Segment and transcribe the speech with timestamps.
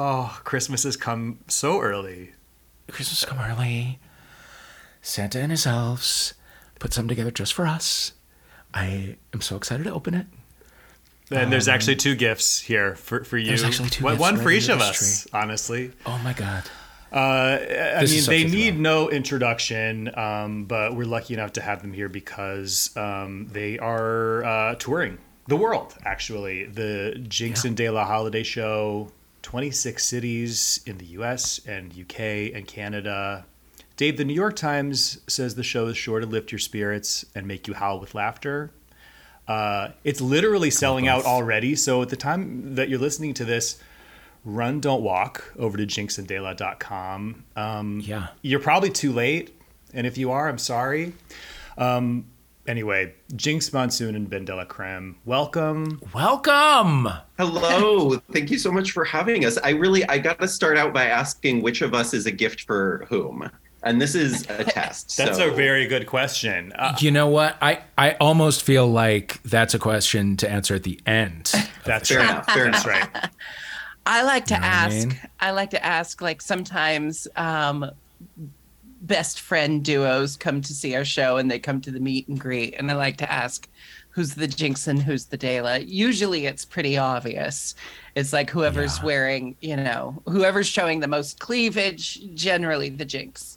[0.00, 2.30] Oh, Christmas has come so early.
[2.88, 3.98] Christmas come early.
[5.02, 6.34] Santa and his elves
[6.78, 8.12] put some together just for us.
[8.72, 10.26] I am so excited to open it.
[11.32, 13.46] And there's actually two gifts here for, for you.
[13.46, 15.90] Um, There's actually two one, gifts one right for each of us, honestly.
[16.06, 16.62] Oh my god.
[17.12, 17.58] Uh,
[17.96, 18.82] I This mean, they need thrill.
[18.82, 24.44] no introduction, um, but we're lucky enough to have them here because um, they are
[24.44, 25.18] uh, touring
[25.48, 26.66] the world, actually.
[26.66, 29.10] The Jinkx and De La Holiday Show,
[29.42, 32.20] 26 cities in the US and UK
[32.54, 33.46] and Canada.
[33.96, 37.46] Dave, the New York Times says the show is sure to lift your spirits and
[37.46, 38.70] make you howl with laughter.
[39.46, 41.74] Uh, it's literally selling out already.
[41.74, 43.80] So at the time that you're listening to this,
[44.44, 47.44] run, don't walk over to jinkxanddela.com.
[47.56, 48.28] Um, Yeah.
[48.42, 49.54] You're probably too late.
[49.94, 51.14] And if you are, I'm sorry.
[51.78, 52.26] Um,
[52.68, 56.00] anyway, Jinkx Monsoon and BenDeLaCreme, welcome.
[56.14, 57.08] Welcome.
[57.38, 58.16] Hello.
[58.32, 59.58] Thank you so much for having us.
[59.58, 62.62] I really I got to start out by asking which of us is a gift
[62.62, 63.50] for whom.
[63.82, 65.16] And this is a test.
[65.16, 66.72] That's so- a very good question.
[66.72, 67.56] Uh, You know what?
[67.62, 71.52] I, I almost feel like that's a question to answer at the end.
[71.84, 72.30] that's fair right.
[72.30, 72.46] enough.
[72.46, 73.14] Fair That's enough.
[73.14, 73.30] right.
[74.04, 74.96] I like to know what I ask.
[75.08, 75.20] mean?
[75.40, 76.20] I, like to ask.
[76.22, 77.90] Like sometimes, um,
[79.08, 82.38] best friend duos come to see our show, and they come to the meet and
[82.38, 83.68] greet, and I like to ask,
[84.10, 85.78] who's the Jinkx and who's the Dela?
[85.78, 87.74] Usually, it's pretty obvious.
[88.16, 89.04] It's like whoever's Yeah.
[89.04, 92.20] wearing, you know, whoever's showing the most cleavage.
[92.34, 93.56] Generally, the Jinkx.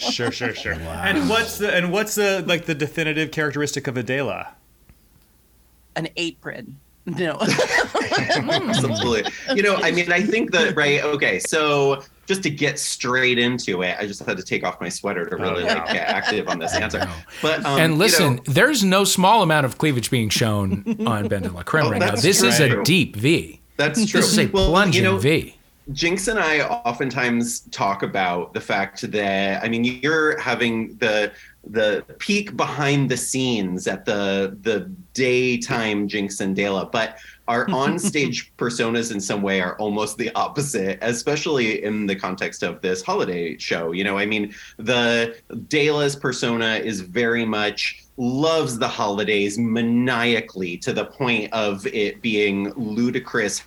[0.00, 0.74] Sure, sure, sure.
[1.08, 4.54] And what's the and what's the like the definitive characteristic of Adela?
[5.96, 6.78] An apron.
[7.06, 7.38] No.
[8.20, 9.24] Absolutely.
[9.54, 11.02] You know, I mean, I think that right.
[11.02, 14.88] Okay, so just to get straight into it, I just had to take off my
[14.88, 17.06] sweater to really Oh, like get active on this answer.
[17.42, 21.28] But um, and you listen, know, there's no small amount of cleavage being shown on
[21.28, 22.14] BenDeLaCreme Oh, right now.
[22.16, 23.60] This is a deep V.
[23.76, 24.20] that's true.
[24.20, 25.56] This is a Well, plunging you know, V.
[25.90, 31.32] Jinkx and I oftentimes talk about the fact that I mean you're having the
[31.68, 37.16] the peek behind the scenes at the the daytime Jinkx and Dela, but
[37.48, 42.80] our onstage personas in some way are almost the opposite, especially in the context of
[42.80, 43.92] this holiday show.
[43.92, 45.36] You know, I mean, the
[45.68, 52.72] Dela's persona is very much loves the holidays maniacally to the point of it being
[52.74, 53.62] ludicrous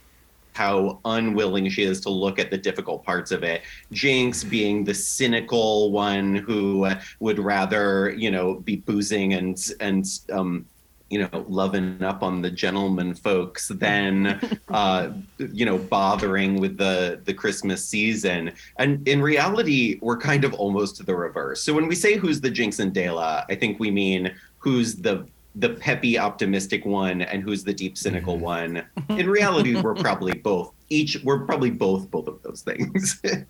[0.56, 3.62] how unwilling she is to look at the difficult parts of it.
[3.92, 10.66] Jinkx being the cynical one who would rather, you know, be boozing and and um,
[11.10, 14.40] you know, loving up on the gentleman folks than
[14.70, 18.52] uh, you know, bothering with the the Christmas season.
[18.78, 21.62] And in reality, we're kind of almost the reverse.
[21.62, 25.28] So when we say who's the Jinkx and Dela, I think we mean who's the
[25.58, 30.74] the peppy optimistic one and who's the deep cynical one in reality we're probably both
[30.90, 33.22] each we're probably both both of those things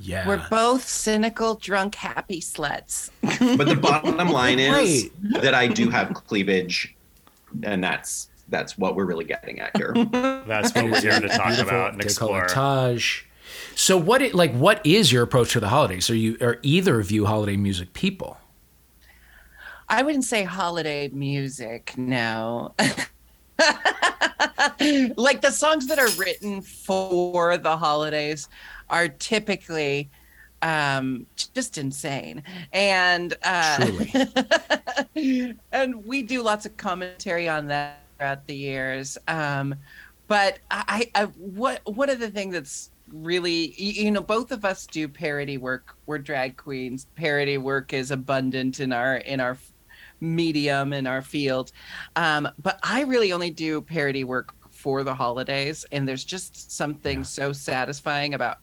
[0.00, 0.26] Yeah.
[0.26, 3.10] We're both cynical, drunk, happy sluts.
[3.38, 5.10] But the bottom line is Right.
[5.42, 6.94] that i do have cleavage
[7.62, 9.94] and that's that's what we're really getting at here
[10.46, 12.46] That's what we're here to talk about and explore.
[12.46, 13.22] Decolletage.
[13.74, 16.10] So what it like what is your approach to the holidays?
[16.10, 18.36] Are you are either of you holiday music people?
[19.88, 22.74] I wouldn't say holiday music, no.
[25.16, 28.48] like the songs that are written for the holidays
[28.90, 30.10] are typically
[30.64, 32.42] um just insane.
[32.72, 33.90] And uh
[35.72, 39.18] and we do lots of commentary on that throughout the years.
[39.28, 39.76] Um
[40.26, 44.86] but I, I what one of the things that's really you know both of us
[44.86, 45.96] do parody work.
[46.06, 47.06] We're drag queens.
[47.14, 49.58] Parody work is abundant in our in our
[50.20, 51.72] medium in our field.
[52.16, 57.22] Um but i really only do parody work for the holidays and there's just something
[57.24, 58.58] so satisfying about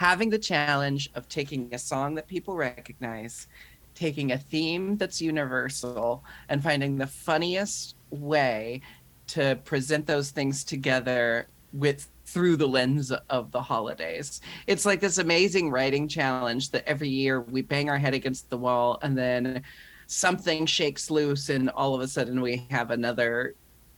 [0.00, 3.48] having the challenge of taking a song that people recognize
[3.94, 8.80] taking a theme that's universal and finding the funniest way
[9.26, 14.40] to present those things together with through the lens of the holidays.
[14.66, 18.56] It's like this amazing writing challenge that every year we bang our head against the
[18.56, 19.62] wall and then
[20.06, 23.54] something shakes loose and all of a sudden we have another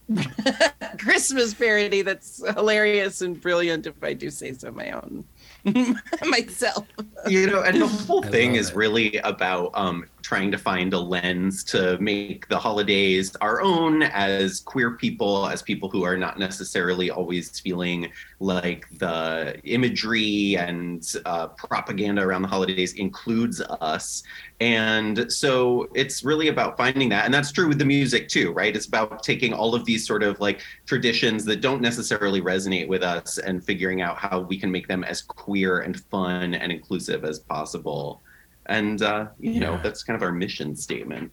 [0.98, 5.24] Christmas parody that's hilarious and brilliant if I do say so my own
[6.24, 6.86] myself.
[7.28, 8.76] you know and the whole thing is it.
[8.76, 14.60] really about um trying to find a lens to make the holidays our own as
[14.60, 18.08] queer people, as people who are not necessarily always feeling
[18.40, 24.22] like the imagery and uh, propaganda around the holidays includes us.
[24.60, 27.24] And so it's really about finding that.
[27.24, 28.74] And that's true with the music too, right?
[28.74, 33.02] It's about taking all of these sort of like traditions that don't necessarily resonate with
[33.02, 37.24] us and figuring out how we can make them as queer and fun and inclusive
[37.24, 38.22] as possible.
[38.66, 41.32] And, uh, you know, that's kind of our mission statement.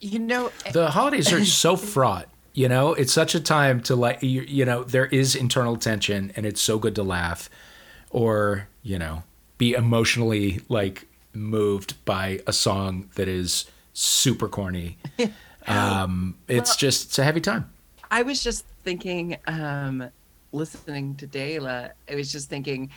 [0.00, 2.28] You know, the holidays are so fraught.
[2.52, 6.32] You know, it's such a time to like, you, you know, there is internal tension
[6.34, 7.48] and it's so good to laugh
[8.10, 9.22] or, you know,
[9.56, 14.98] be emotionally like moved by a song that is super corny.
[15.66, 17.70] um, it's well, just, it's a heavy time.
[18.10, 20.10] I was just thinking, um,
[20.52, 22.90] listening to Dela, I was just thinking,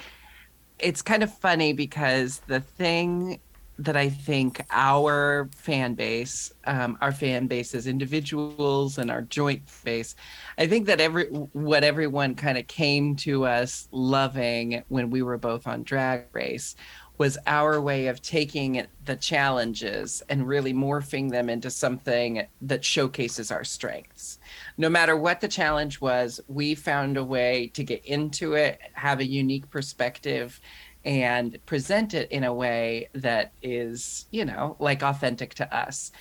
[0.80, 3.40] it's kind of funny because the thing
[3.80, 9.64] that I think our fan base, um, our fan base as individuals and our joint
[9.84, 10.16] base,
[10.58, 15.38] I think that every what everyone kind of came to us loving when we were
[15.38, 16.76] both on Drag Race
[17.18, 23.52] was our way of taking the challenges and really morphing them into something that showcases
[23.52, 24.40] our strengths.
[24.78, 29.20] No matter what the challenge was, we found a way to get into it, have
[29.20, 30.60] a unique perspective,
[31.06, 36.12] and present it in a way that is, you know, like authentic to us.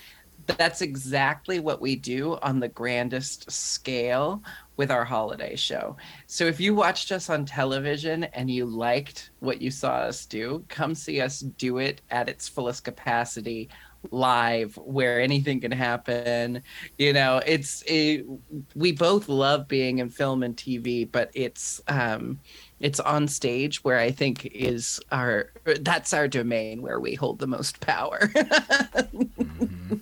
[0.47, 4.43] That's exactly what we do on the grandest scale
[4.77, 5.97] with our holiday show.
[6.27, 10.65] So if you watched us on television and you liked what you saw us do,
[10.69, 13.69] come see us do it at its fullest capacity
[14.11, 16.61] live where anything can happen
[16.99, 18.27] you know it's it,
[18.75, 22.41] we both love being in film and tv but it's um
[22.83, 25.51] it's on stage where I think is our
[25.81, 28.19] that's our domain where we hold the most power.
[28.35, 29.97] mm-hmm.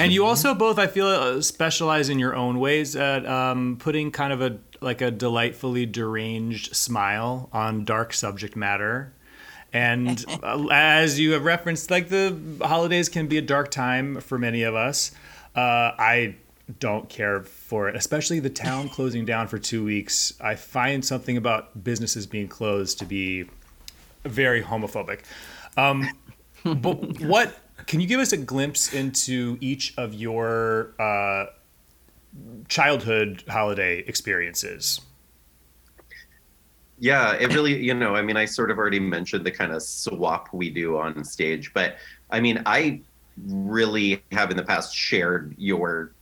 [0.00, 4.10] And you also both, I feel, uh, specialize in your own ways at um, putting
[4.10, 9.12] kind of a like a delightfully deranged smile on dark subject matter.
[9.72, 14.36] And uh, as you have referenced, like the holidays can be a dark time for
[14.38, 15.12] many of us.
[15.54, 16.36] Uh, I
[16.78, 20.34] don't care for it, especially the town closing down for two weeks.
[20.40, 23.48] I find something about businesses being closed to be
[24.24, 25.20] very homophobic.
[25.76, 26.08] Um,
[26.64, 31.46] but what can you give us a glimpse into each of your uh,
[32.68, 35.00] childhood holiday experiences?
[36.98, 39.82] Yeah, it really, you know, I mean, I sort of already mentioned the kind of
[39.82, 41.96] swap we do on stage, but
[42.30, 43.02] I mean, I
[43.46, 46.12] really have in the past shared your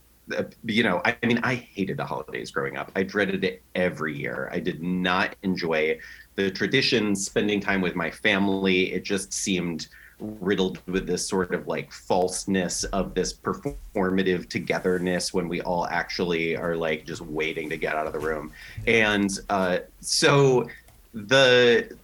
[0.65, 2.91] you know, I, mean, I hated the holidays growing up.
[2.97, 4.49] I dreaded it every year.
[4.53, 5.99] I did not enjoy
[6.37, 8.93] the traditions, spending time with my family.
[8.93, 9.89] It just seemed
[10.21, 16.57] riddled with this sort of like falseness of this performative togetherness when we all actually
[16.57, 18.53] are like just waiting to get out of the room.
[18.87, 20.69] And uh, so
[21.13, 21.97] the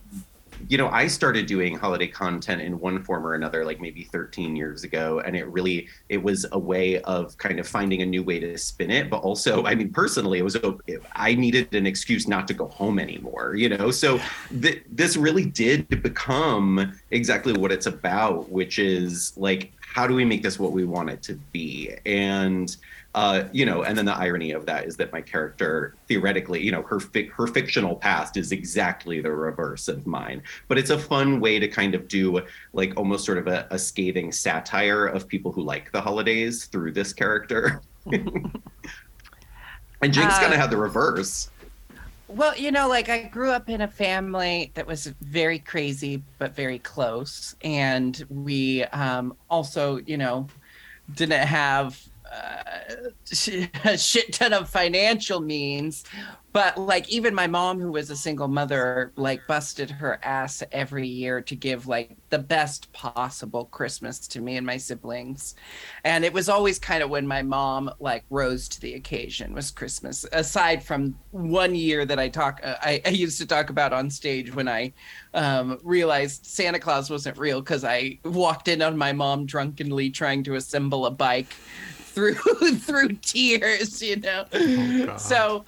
[0.68, 4.56] you know, I started doing holiday content in one form or another, like maybe 13
[4.56, 8.22] years ago, and it really it was a way of kind of finding a new
[8.22, 9.10] way to spin it.
[9.10, 10.56] But also, I mean, personally, it was
[11.14, 13.90] I needed an excuse not to go home anymore, you know.
[13.90, 14.20] So
[14.60, 20.24] th- this really did become exactly what it's about, which is like, how do we
[20.24, 21.94] make this what we want it to be?
[22.06, 22.76] And
[23.14, 26.70] uh, you know, and then the irony of that is that my character theoretically, you
[26.70, 30.40] know, her fi- her fictional past is exactly the reverse of mine.
[30.68, 32.40] But it's a fun way to kind of do
[32.72, 36.92] like almost sort of a, a scathing satire of people who like the holidays through
[36.92, 37.82] this character.
[38.06, 38.52] and
[40.02, 41.50] Jinkx's uh, gonna have the reverse.
[42.28, 46.54] Well, you know, like I grew up in a family that was very crazy but
[46.54, 50.46] very close, and we um, also, you know,
[51.12, 56.04] didn't have a shit ton of financial means
[56.52, 61.06] but like even my mom who was a single mother like busted her ass every
[61.06, 65.54] year to give like the best possible christmas to me and my siblings.
[66.04, 69.70] And it was always kind of when my mom like rose to the occasion was
[69.70, 73.92] christmas aside from one year that i talk uh, I, I, used to talk about
[73.92, 74.92] on stage when i
[75.34, 80.42] um, realized santa claus wasn't real because i walked in on my mom drunkenly trying
[80.44, 81.54] to assemble a bike
[82.10, 82.34] through
[82.78, 84.44] through tears, you know.
[84.52, 85.64] Oh, so,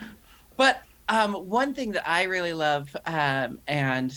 [0.56, 4.14] but um, one thing that I really love, um, and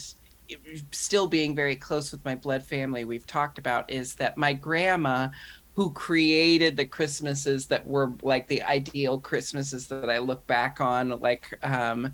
[0.91, 5.29] still being very close with my blood family, we've talked about is that my grandma,
[5.75, 11.10] who created the Christmases that were like the ideal Christmases that I look back on,
[11.20, 12.13] like um,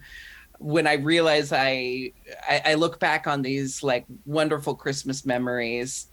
[0.61, 2.11] when I realize I,
[2.47, 6.07] I, I look back on these like wonderful Christmas memories,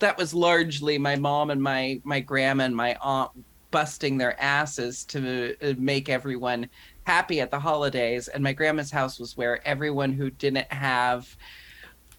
[0.00, 3.30] that was largely my mom and my my grandma and my aunt
[3.70, 6.68] busting their asses to uh, make everyone
[7.04, 8.28] happy at the holidays.
[8.28, 11.34] And my grandma's house was where everyone who didn't have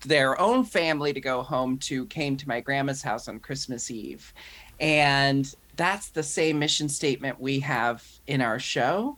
[0.02, 4.34] their own family to go home to came to my grandma's house on Christmas Eve.
[4.80, 9.18] And that's the same mission statement we have in our show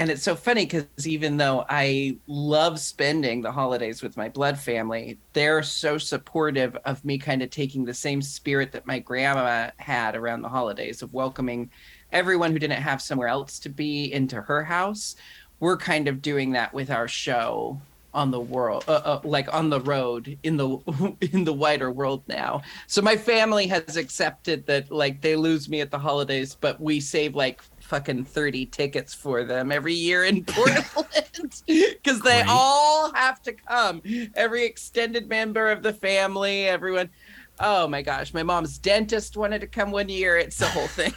[0.00, 4.58] and it's so funny because even though I love spending the holidays with my blood
[4.58, 9.70] family, they're so supportive of me kind of taking the same spirit that my grandma
[9.76, 11.70] had around the holidays of welcoming
[12.12, 15.16] everyone who didn't have somewhere else to be into her house.
[15.60, 17.78] We're kind of doing that with our show
[18.12, 22.24] on the world uh, uh, like on the road in the in the wider world
[22.26, 26.80] now so my family has accepted that like they lose me at the holidays but
[26.80, 33.12] we save like fucking 30 tickets for them every year in Portland because they all
[33.14, 34.00] have to come.
[34.36, 37.10] Every extended member of the family, everyone.
[37.58, 40.38] Oh my gosh, my mom's dentist wanted to come one year.
[40.38, 41.12] It's the whole thing.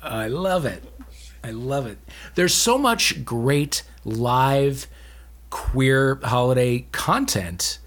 [0.02, 0.84] I love it.
[1.42, 1.98] I love it.
[2.36, 4.86] There's so much great live
[5.50, 7.78] queer holiday content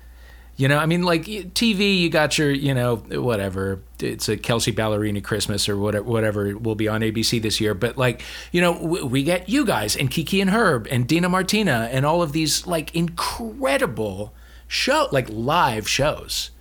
[0.58, 3.82] you know, I mean, like TV, you got your, you know, whatever.
[4.00, 7.74] It's a Kelsea Ballerini Christmas or whatever, whatever will be on ABC this year.
[7.74, 8.22] But like,
[8.52, 12.22] you know, we get you guys and Kiki and Herb and Dina Martina and all
[12.22, 14.34] of these like incredible
[14.68, 16.52] show, like live shows.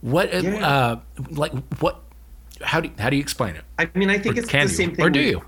[0.00, 0.68] What, uh, yeah.
[0.68, 1.00] uh,
[1.30, 2.02] like, what?
[2.62, 3.64] How do how do you explain it?
[3.78, 5.04] I mean, I think or it's the same thing.
[5.04, 5.42] Or do you?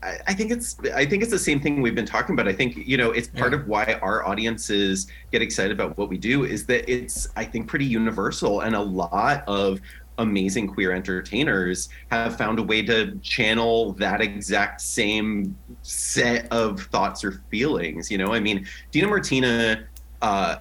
[0.00, 2.46] I think it's I think it's the same thing we've been talking about.
[2.46, 3.58] I think you know it's part yeah.
[3.58, 7.66] of why our audiences get excited about what we do is that it's I think
[7.66, 9.80] pretty universal and a lot of
[10.18, 17.24] amazing queer entertainers have found a way to channel that exact same set of thoughts
[17.24, 18.10] or feelings.
[18.10, 19.84] You know, I mean, Dina Martina
[20.20, 20.56] uh,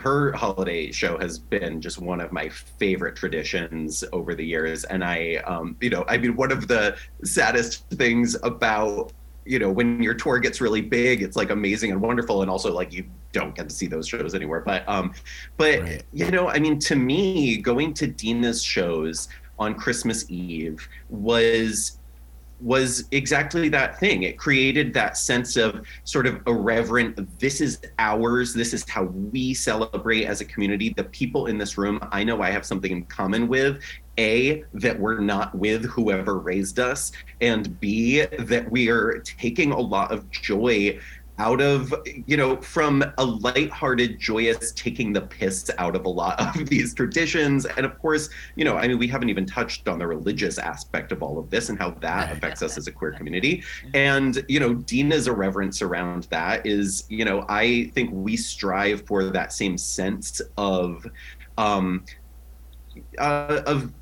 [0.00, 4.84] her holiday show has been just one of my favorite traditions over the years.
[4.84, 9.12] And I, um, you know, I mean, one of the saddest things about
[9.44, 12.72] you know when your tour gets really big it's like amazing and wonderful and also
[12.72, 15.14] like you don't get to see those shows anywhere but um
[15.56, 16.02] but right.
[16.12, 19.28] you know i mean to me going to dina's shows
[19.60, 21.98] on christmas eve was
[22.60, 24.22] was exactly that thing.
[24.22, 29.52] It created that sense of sort of irreverent, this is ours, this is how we
[29.52, 30.94] celebrate as a community.
[30.96, 33.80] The people in this room, I know I have something in common with.
[34.18, 39.78] A, that we're not with whoever raised us, and B, that we are taking a
[39.78, 40.98] lot of joy
[41.38, 41.94] out of
[42.26, 46.94] you know from a lighthearted joyous taking the piss out of a lot of these
[46.94, 47.66] traditions.
[47.66, 51.12] And of course you know i mean we haven't even touched on the religious aspect
[51.12, 53.62] of all of this and how that affects us as a queer community.
[53.94, 59.24] And you know dina's irreverence around that is you know i think we strive for
[59.24, 61.06] that same sense of
[61.58, 62.04] um
[63.18, 63.92] uh, of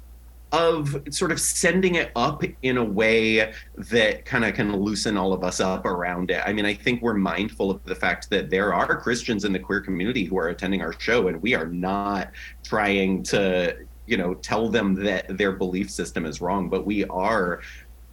[0.54, 5.32] of sort of sending it up in a way that kind of can loosen all
[5.32, 6.40] of us up around it.
[6.46, 9.58] I mean, I think we're mindful of the fact that there are Christians in the
[9.58, 12.30] queer community who are attending our show, and we are not
[12.62, 17.60] trying to, you know, tell them that their belief system is wrong, but we are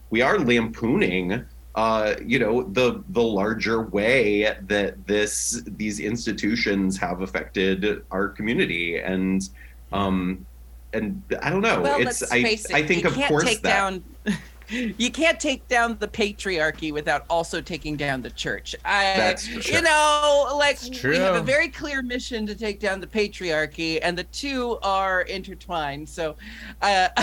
[0.10, 1.46] we are lampooning
[1.76, 8.98] uh, you know the the larger way that this these institutions have affected our community
[8.98, 9.50] and
[9.94, 10.46] um
[10.94, 11.82] and I don't know.
[11.82, 13.74] Well, it's let's face I, it, I think you of can't course take that.
[13.74, 14.04] down.
[14.72, 18.74] You can't take down the patriarchy without also taking down the church.
[18.86, 19.76] I, That's true.
[19.76, 24.18] You know, like we have a very clear mission to take down the patriarchy, and
[24.18, 26.08] the two are intertwined.
[26.08, 26.38] So,
[26.82, 27.10] uh,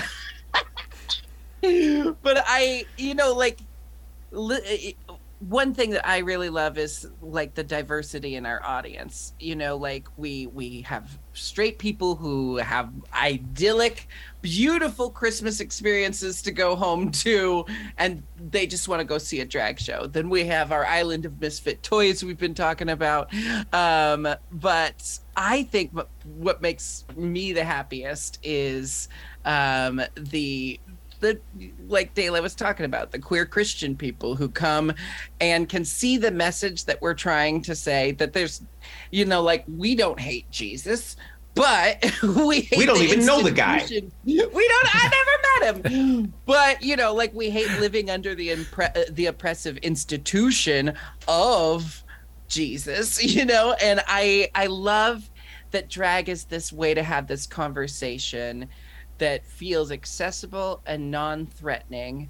[2.22, 3.60] but I, you know, like
[4.30, 4.94] li-
[5.40, 9.34] one thing that I really love is like the diversity in our audience.
[9.38, 14.08] You know, like we we have straight people who have idyllic,
[14.42, 17.64] beautiful Christmas experiences to go home to,
[17.98, 20.08] and they just want to go see a drag show.
[20.08, 23.32] Then we have our island of misfit toys we've been talking about.
[23.72, 29.08] Um, but I think what, makes me the happiest is
[29.44, 30.80] um, the
[31.20, 31.40] the
[31.88, 34.92] like Dayla was talking about the queer Christian people who come
[35.40, 38.62] and can see the message that we're trying to say that there's
[39.10, 41.16] you know like we don't hate Jesus
[41.58, 43.84] but we hate We don't even know the guy.
[44.24, 44.94] We don't.
[44.94, 45.10] I
[45.60, 46.34] never met him.
[46.46, 50.94] But you know, like we hate living under the impre- uh, the oppressive institution
[51.26, 52.04] of
[52.46, 53.22] Jesus.
[53.28, 55.28] You know, and I I love
[55.72, 58.68] that drag is this way to have this conversation
[59.18, 62.28] that feels accessible and non-threatening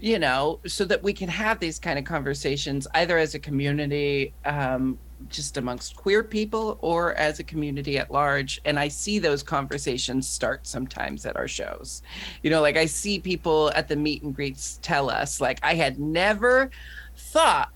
[0.00, 4.34] you know, so that we can have these kind of conversations either as a community,
[4.44, 4.98] um,
[5.28, 8.60] just amongst queer people, or as a community at large.
[8.64, 12.02] And I see those conversations start sometimes at our shows.
[12.42, 15.74] You know, like I see people at the meet and greets tell us, like, I
[15.74, 16.70] had never
[17.16, 17.70] thought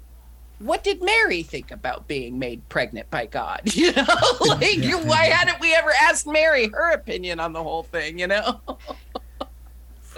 [0.59, 3.63] what did Mary think about being made pregnant by God?
[3.79, 4.05] You know,
[4.41, 8.19] like you, why hadn't we ever asked Mary her opinion on the whole thing?
[8.19, 8.61] You know.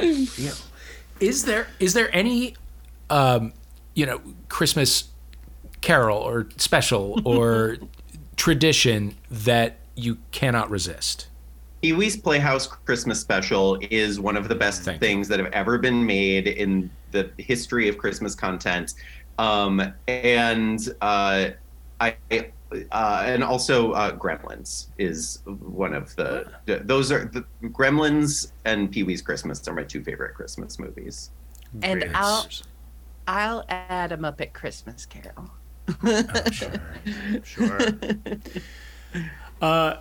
[0.01, 0.53] yeah.
[1.21, 2.55] Is there is there any,
[3.11, 3.53] um,
[3.95, 5.11] you know, Christmas
[5.83, 7.77] carol or special or
[8.37, 11.29] tradition that you cannot resist?
[11.83, 15.79] Pee Wee's Playhouse Christmas Special is one of the best Thank things that have ever
[15.79, 18.95] been made in the history of Christmas content.
[19.41, 21.49] Um, and uh,
[21.99, 26.53] I, uh, and also uh, Gremlins is one of the.
[26.67, 31.31] Those are the Gremlins and Pee Wee's Christmas are my two favorite Christmas movies.
[31.83, 32.15] And Great.
[32.15, 32.47] I'll
[33.27, 35.51] I'll add a Muppet Christmas Carol.
[36.05, 36.73] Oh, sure.
[37.43, 37.81] Sure.
[39.63, 39.97] uh,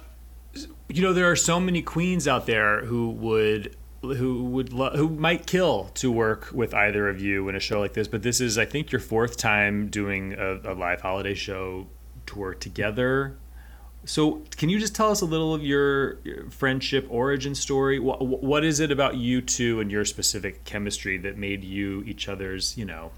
[0.89, 5.09] you know, there are so many queens out there who would who would lo- who
[5.09, 8.07] might kill to work with either of you in a show like this.
[8.07, 11.87] But this is, I think, your fourth time doing a, a live holiday show
[12.25, 13.37] tour together.
[14.05, 17.99] So, can you just tell us a little of your, your friendship origin story?
[17.99, 22.29] What, what is it about you two and your specific chemistry that made you each
[22.29, 23.11] other's, you know,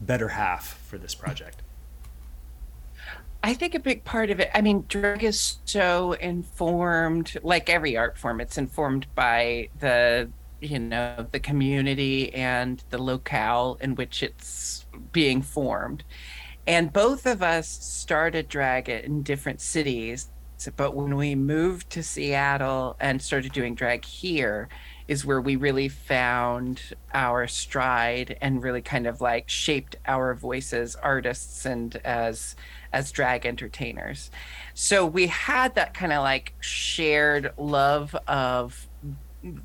[0.00, 1.62] better half for this project?
[3.46, 7.96] I think a big part of it, I mean, drag is so informed, like every
[7.96, 10.28] art form, it's informed by the,
[10.60, 16.02] you know, the community and the locale in which it's being formed.
[16.66, 20.28] And both of us started drag in different cities.
[20.76, 24.68] But when we moved to Seattle and started doing drag here,
[25.06, 26.80] is where we really found
[27.14, 32.56] our stride and really kind of like shaped our voices, artists and as
[32.92, 34.30] as drag entertainers.
[34.74, 38.88] So we had that kind of like shared love of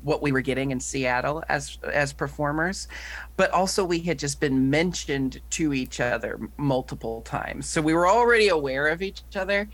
[0.02, 2.88] what we were getting in Seattle as as performers,
[3.36, 7.68] but also we had just been mentioned to each other multiple times.
[7.68, 9.68] So we were already aware of each other.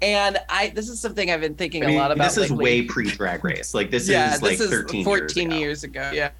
[0.00, 2.24] And I this is something I've been thinking I mean, a lot about.
[2.24, 2.64] this is lately.
[2.64, 3.74] way pre Drag Race.
[3.74, 5.56] Like this yeah, is like this is 13 14 years ago.
[5.56, 6.10] years ago.
[6.12, 6.30] Yeah.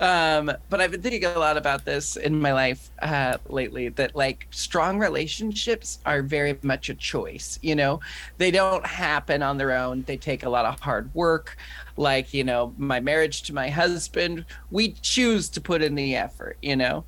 [0.00, 4.14] Um, but I've been thinking a lot about this in my life uh, lately that
[4.14, 7.58] like strong relationships are very much a choice.
[7.62, 8.00] You know,
[8.38, 11.56] they don't happen on their own, they take a lot of hard work.
[11.98, 16.56] Like, you know, my marriage to my husband, we choose to put in the effort,
[16.62, 17.04] you know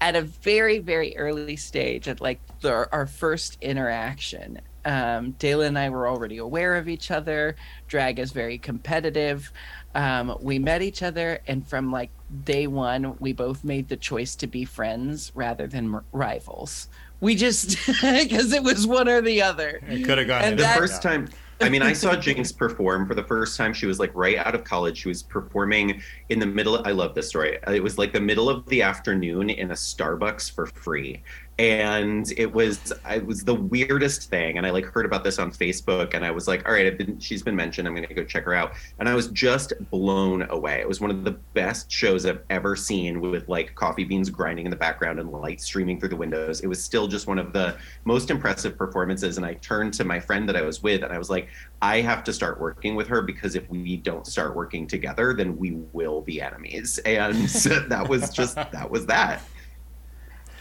[0.00, 5.78] at a very very early stage at like the, our first interaction um, Dayla and
[5.78, 7.56] I were already aware of each other.
[7.88, 9.50] Drag is very competitive.
[9.94, 12.10] Um, we met each other, and from like
[12.44, 16.88] day one, we both made the choice to be friends rather than rivals.
[17.20, 19.80] We just because it was one or the other.
[19.88, 20.42] It could have gone.
[20.42, 21.28] And either The that- first time,
[21.60, 23.72] I mean, I saw Jinkx perform for the first time.
[23.72, 24.98] She was like right out of college.
[24.98, 26.82] She was performing in the middle.
[26.86, 27.58] I love this story.
[27.68, 31.22] It was like the middle of the afternoon in a Starbucks for free.
[31.58, 34.58] And it was, it was the weirdest thing.
[34.58, 36.98] And I like heard about this on Facebook, and I was like, all right, I've
[36.98, 37.86] been, she's been mentioned.
[37.86, 38.72] I'm gonna go check her out.
[38.98, 40.80] And I was just blown away.
[40.80, 44.66] It was one of the best shows I've ever seen, with like coffee beans grinding
[44.66, 46.60] in the background and light streaming through the windows.
[46.60, 49.36] It was still just one of the most impressive performances.
[49.36, 51.48] And I turned to my friend that I was with, and I was like,
[51.80, 55.56] I have to start working with her because if we don't start working together, then
[55.56, 56.98] we will be enemies.
[57.04, 57.36] And
[57.88, 59.42] that was just that was that.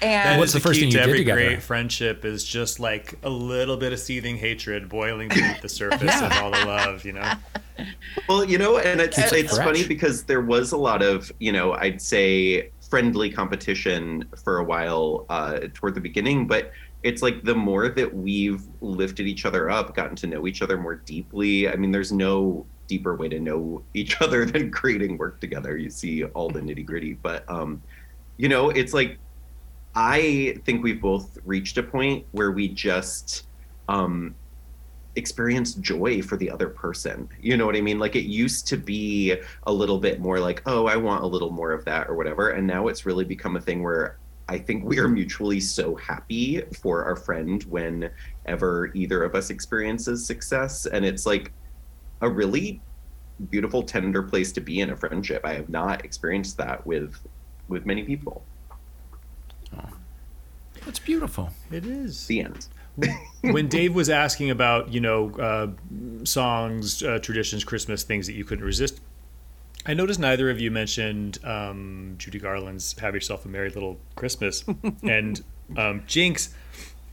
[0.04, 1.42] That And What's is the first key thing to you did every together?
[1.42, 6.22] great friendship is just like a little bit of seething hatred boiling beneath the surface
[6.22, 7.34] of all the love, you know?
[8.28, 11.32] Well, you know, and it's Keeps it it's funny because there was a lot of,
[11.40, 17.22] you know, I'd say friendly competition for a while uh, toward the beginning, but it's
[17.22, 20.96] like the more that we've lifted each other up, gotten to know each other more
[20.96, 21.68] deeply.
[21.68, 25.78] I mean, there's no deeper way to know each other than creating work together.
[25.78, 27.82] You see all the nitty gritty, but um,
[28.38, 29.18] you know, it's like
[29.96, 33.48] I think we've both reached a point where we just
[33.88, 34.36] um,
[35.16, 37.30] experience joy for the other person.
[37.40, 38.00] You know what I mean?
[38.00, 41.52] Like it used to be a little bit more like, oh, I want a little
[41.52, 42.50] more of that or whatever.
[42.50, 44.18] And now it's really become a thing where
[44.50, 50.26] I think we are mutually so happy for our friend whenever either of us experiences
[50.26, 50.86] success.
[50.86, 51.52] And it's like
[52.22, 52.82] a really
[53.50, 55.42] beautiful, tender place to be in a friendship.
[55.46, 57.16] I have not experienced that with
[57.70, 58.44] with many people.
[60.88, 61.50] It's beautiful.
[61.72, 62.28] It is.
[62.28, 62.68] The end.
[63.42, 68.46] when Dave was asking about, you know, uh, songs, uh, traditions, Christmas things that you
[68.46, 69.02] couldn't resist,
[69.86, 74.64] I noticed neither of you mentioned um, Judy Garland's "Have Yourself a Merry Little Christmas,"
[75.04, 75.44] and
[75.76, 76.50] um, Jinkx.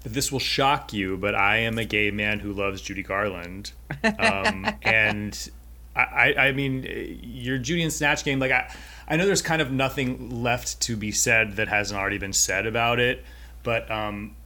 [0.02, 3.72] This will shock you, but I am a gay man who loves Judy Garland,
[4.18, 5.50] um, and
[5.94, 8.38] I, I mean, your Judy and Snatch game.
[8.38, 8.72] Like I,
[9.08, 12.66] I know there's kind of nothing left to be said that hasn't already been said
[12.66, 13.24] about it,
[13.62, 14.36] but um,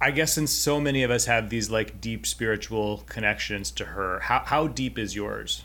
[0.00, 4.20] I guess since so many of us have these like deep spiritual connections to her,
[4.20, 5.64] how how deep is yours?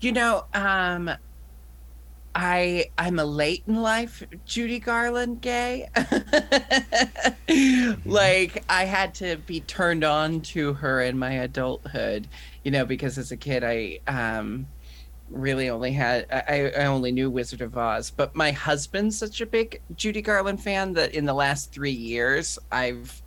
[0.00, 1.10] You know, um,
[2.34, 5.88] I I'm a late in life Judy Garland gay.
[8.04, 12.28] like I had to be turned on to her in my adulthood,
[12.62, 14.66] you know, because as a kid I um
[15.30, 19.46] really only had I, I only knew Wizard of Oz, but my husband's such a
[19.46, 23.22] big Judy Garland fan that in the last three years I've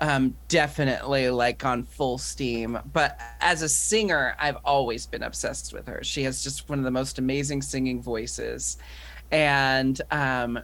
[0.00, 2.78] um, definitely like on full steam.
[2.92, 6.00] But as a singer, I've always been obsessed with her.
[6.02, 8.78] She has just one of the most amazing singing voices.
[9.30, 10.60] And um,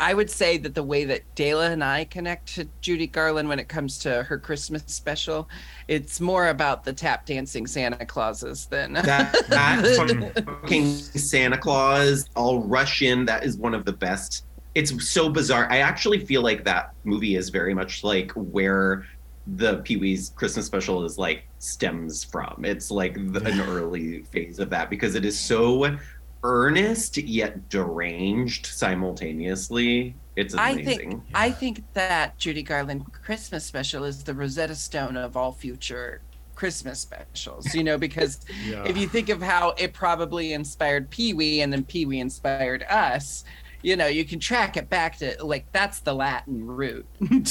[0.00, 3.58] I would say that the way that Dela and I connect to Judy Garland when
[3.58, 5.48] it comes to her Christmas special,
[5.88, 12.28] it's more about the tap dancing Santa Clauses than that, that fucking Santa Claus.
[12.36, 13.24] I'll rush in.
[13.24, 15.70] That is one of the best it's so bizarre.
[15.70, 19.06] I actually feel like that movie is very much like where
[19.46, 22.64] the Pee Wee's Christmas special is like stems from.
[22.64, 25.96] It's like the, an early phase of that because it is so
[26.44, 30.14] earnest yet deranged simultaneously.
[30.36, 30.88] It's amazing.
[30.88, 35.52] I think I think that Judy Garland Christmas special is the Rosetta Stone of all
[35.52, 36.20] future
[36.54, 38.84] Christmas specials, you know, because yeah.
[38.84, 42.84] if you think of how it probably inspired Pee Wee and then Pee Wee inspired
[42.84, 43.44] us,
[43.82, 47.06] you know, you can track it back to like that's the Latin root.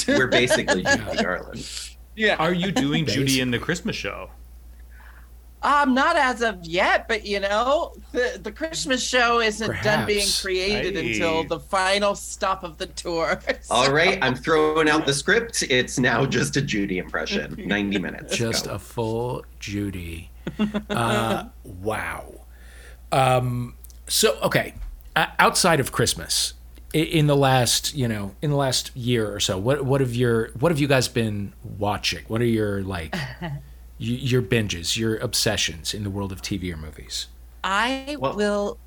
[0.08, 1.88] We're basically Judy Garland.
[2.16, 2.36] Yeah.
[2.36, 4.30] Are you doing Judy in the Christmas show?
[5.64, 9.84] Um, not as of yet, but you know, the the Christmas show isn't Perhaps.
[9.84, 11.00] done being created Aye.
[11.08, 13.40] until the final stop of the tour.
[13.62, 13.74] So.
[13.74, 15.62] All right, I'm throwing out the script.
[15.70, 18.36] It's now just a Judy impression, 90 minutes.
[18.36, 18.72] Just Go.
[18.72, 20.30] a full Judy.
[20.90, 22.26] Uh, wow.
[23.10, 23.74] Um,
[24.06, 24.74] so okay,
[25.16, 26.52] outside of Christmas,
[26.92, 30.50] in the last you know in the last year or so, what what have your
[30.60, 32.24] what have you guys been watching?
[32.28, 33.14] What are your like
[33.98, 37.28] your binges, your obsessions in the world of TV or movies?
[37.62, 38.78] I well, will.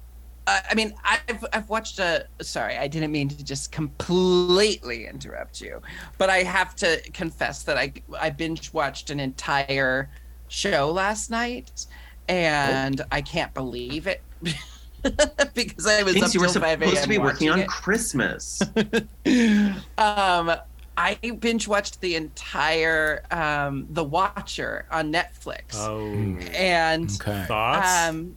[0.46, 2.28] Uh, I mean, I've I've watched a.
[2.42, 5.82] Sorry, I didn't mean to just completely interrupt you,
[6.18, 10.10] but I have to confess that I I binge watched an entire
[10.48, 11.86] show last night,
[12.28, 13.06] and oh.
[13.12, 14.22] I can't believe it.
[15.54, 17.68] because I was up you were supposed to be working on it.
[17.68, 18.62] Christmas.
[19.98, 20.52] um,
[20.98, 25.76] I binge watched the entire um, The Watcher on Netflix.
[25.76, 26.12] Oh,
[26.54, 27.46] and okay.
[27.48, 28.10] thoughts?
[28.10, 28.36] Um,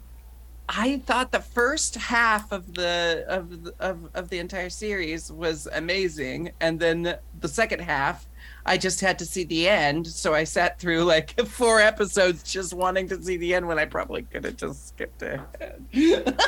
[0.68, 5.66] I thought the first half of the of the, of, of the entire series was
[5.73, 8.29] amazing, and then the second half
[8.66, 10.07] I just had to see the end.
[10.07, 13.85] So I sat through like four episodes just wanting to see the end when I
[13.85, 15.85] probably could have just skipped ahead.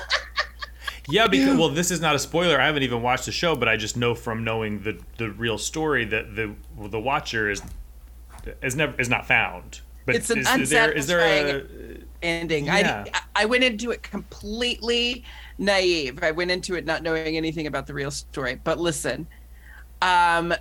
[1.09, 2.61] yeah, because well, this is not a spoiler.
[2.61, 5.59] I haven't even watched the show, but I just know from knowing the the real
[5.59, 7.63] story that the the Watcher is
[8.63, 9.81] is never is not found.
[10.05, 12.67] But it's an is, unsatisfying is there, is there a, ending.
[12.67, 13.05] Yeah.
[13.15, 15.25] I I went into it completely
[15.59, 16.23] naive.
[16.23, 18.61] I went into it not knowing anything about the real story.
[18.63, 19.27] But listen,
[20.01, 20.55] um,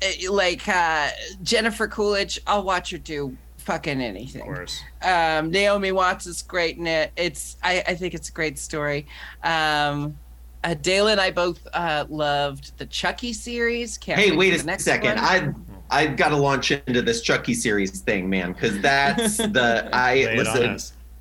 [0.00, 1.10] Eh, like uh,
[1.42, 4.42] Jennifer Coolidge, I'll watch her do fucking anything.
[4.42, 4.80] Of course.
[5.02, 7.12] Um, Naomi Watts is great in it.
[7.16, 9.06] It's I, I think it's a great story.
[9.42, 10.16] Um,
[10.64, 13.98] uh, Dale and I both uh, loved the Chucky series.
[13.98, 15.18] Can't hey, wait a second.
[15.18, 15.52] I
[15.90, 20.78] I've got to launch into this Chucky series thing, man, because that's the I listen.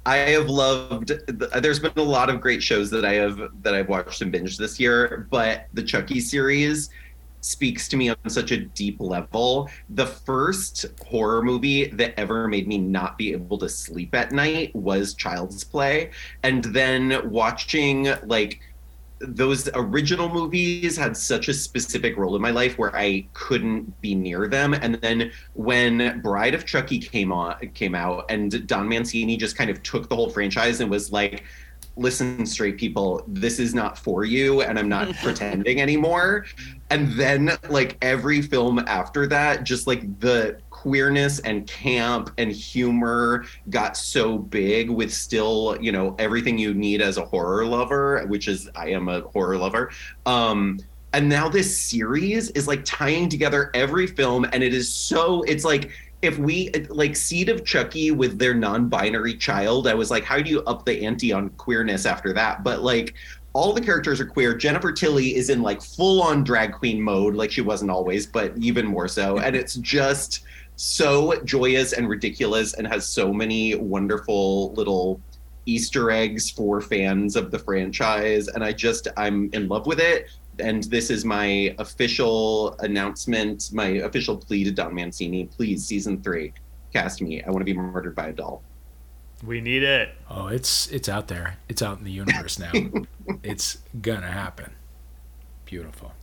[0.07, 1.11] I have loved.
[1.27, 4.57] There's been a lot of great shows that I have that I've watched and binged
[4.57, 6.91] this year, but the Chucky series
[7.45, 9.69] speaks to me on such a deep level.
[9.89, 14.75] The first horror movie that ever made me not be able to sleep at night
[14.75, 16.11] was Child's Play.
[16.43, 18.61] And then watching like
[19.19, 24.13] those original movies had such a specific role in my life where I couldn't be
[24.13, 24.73] near them.
[24.73, 29.69] And then when Bride of Chucky came on came out and Don Mancini just kind
[29.69, 31.43] of took the whole franchise and was like,
[31.97, 36.45] listen straight people this is not for you and i'm not pretending anymore.
[36.91, 43.45] And then like every film after that just like the queerness and camp and humor
[43.71, 48.47] got so big with still you know everything you need as a horror lover which
[48.47, 49.91] is i am a horror lover.
[50.25, 50.79] Um
[51.13, 55.63] and now this series is like tying together every film and it is so it's
[55.63, 55.91] like
[56.25, 60.49] if we like Seed of Chucky with their non-binary child, I was like, how do
[60.49, 62.63] you up the ante on queerness after that?
[62.63, 63.13] But like
[63.53, 64.53] all the characters are queer.
[64.53, 68.85] Jennifer Tilly is in like full-on drag queen mode, like she wasn't always, but even
[68.85, 69.35] more so.
[69.35, 69.45] Mm-hmm.
[69.45, 70.43] And it's just
[70.75, 75.21] so joyous and ridiculous and has so many wonderful little
[75.65, 78.49] Easter eggs for fans of the franchise.
[78.49, 80.27] And I just I'm in love with it
[80.59, 85.45] and this is my official announcement, my official plea to Don Mancini.
[85.45, 86.53] Please, season three,
[86.93, 87.43] cast me.
[87.43, 88.63] I want to be murdered by a doll.
[89.43, 90.15] We need it.
[90.29, 91.57] Oh, it's it's out there.
[91.67, 92.71] It's out in the universe now.
[93.43, 94.71] it's gonna happen.
[95.65, 96.13] Beautiful.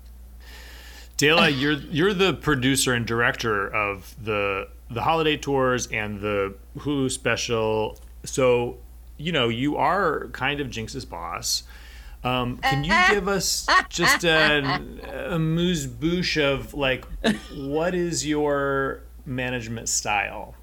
[1.16, 7.10] Dela, you're you're the producer and director of the the holiday tours and the Hulu
[7.10, 7.98] special.
[8.24, 8.78] So,
[9.16, 11.64] you know, you are kind of Jinkx's boss.
[12.24, 17.04] Um, can you give us just a, a moose bouche of like
[17.54, 20.54] what is your management style?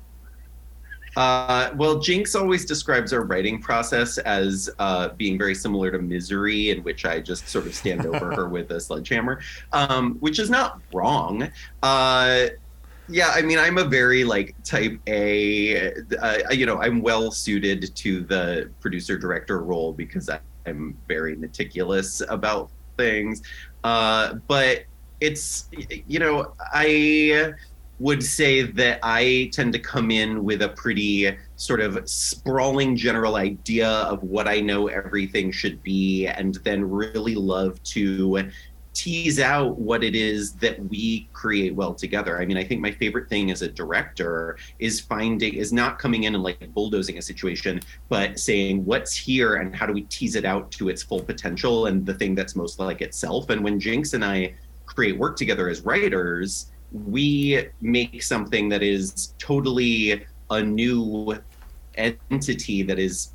[1.16, 6.70] Uh, well, Jinkx always describes our writing process as uh, being very similar to Misery,
[6.70, 9.42] in which I just sort of stand over her with a sledgehammer,
[9.74, 11.50] um, which is not wrong.
[11.84, 12.48] Uh,
[13.10, 15.92] yeah, I mean, I'm a very like type A.
[16.22, 21.36] Uh, you know, I'm well suited to the producer director role because I, I'm very
[21.36, 23.42] meticulous about things.
[23.84, 24.84] Uh, but
[25.22, 25.70] it's,
[26.08, 27.54] you know, I
[28.00, 33.36] would say that I tend to come in with a pretty sort of sprawling general
[33.36, 38.50] idea of what I know everything should be, and then really love to
[39.00, 42.42] tease out what it is that we create well together.
[42.42, 46.24] I mean, I think my favorite thing as a director is finding is not coming
[46.24, 50.36] in and like bulldozing a situation, but saying what's here and how do we tease
[50.36, 53.50] it out to its full potential and the thing that's most like itself.
[53.50, 54.54] And when Jinkx and I
[54.86, 61.38] create work together as writers, we make something that is totally a new
[61.96, 63.32] entity that is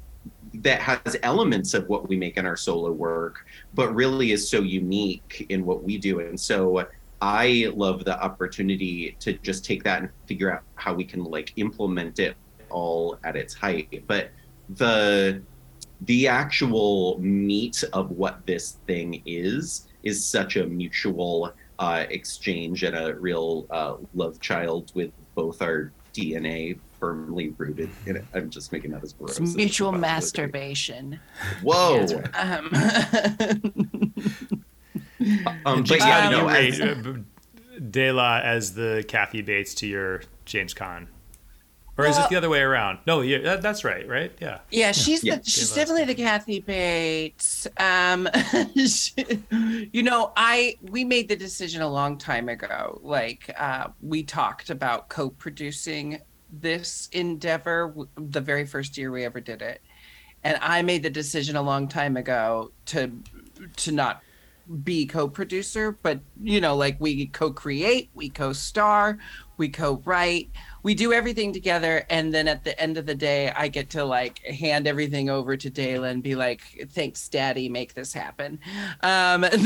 [0.62, 4.60] that has elements of what we make in our solo work, but really is so
[4.60, 6.20] unique in what we do.
[6.20, 6.86] And so
[7.20, 11.52] I love the opportunity to just take that and figure out how we can like
[11.56, 12.36] implement it
[12.70, 14.04] all at its height.
[14.06, 14.30] But
[14.68, 15.42] the
[16.02, 22.96] the actual meat of what this thing is is such a mutual uh, exchange and
[22.96, 28.24] a real uh, love child with both our DNA firmly rooted in it.
[28.34, 29.38] I'm just making that as gross.
[29.38, 30.00] It's mutual possible.
[30.00, 31.20] masturbation.
[31.62, 32.06] Whoa.
[32.34, 32.70] Um,
[35.64, 37.12] Um, but yeah, how do no, you as- rate uh,
[37.90, 41.06] Dela as the Kathy Bates to your James Caan?
[41.96, 42.98] Or is it the other way around?
[43.06, 44.32] No, yeah, that, that's right, right?
[44.40, 44.58] Yeah.
[44.70, 45.36] yeah, she's Yeah.
[45.36, 47.66] the, she's definitely the Kathy Bates.
[47.78, 48.28] Um,
[48.86, 49.14] she-
[49.92, 53.00] you know, I we made the decision a long time ago.
[53.02, 56.20] Like uh, we talked about co-producing
[56.60, 59.80] this endeavor the very first year we ever did it,
[60.42, 63.12] and I made the decision a long time ago to
[63.76, 64.22] to not
[64.82, 69.18] be co-producer but you know like we co-create we co-star
[69.58, 70.48] we co-write
[70.84, 72.04] we do everything together.
[72.10, 75.56] And then at the end of the day i get to like hand everything over
[75.56, 78.60] to Dayla and be like thanks daddy make this happen.
[79.00, 79.44] Um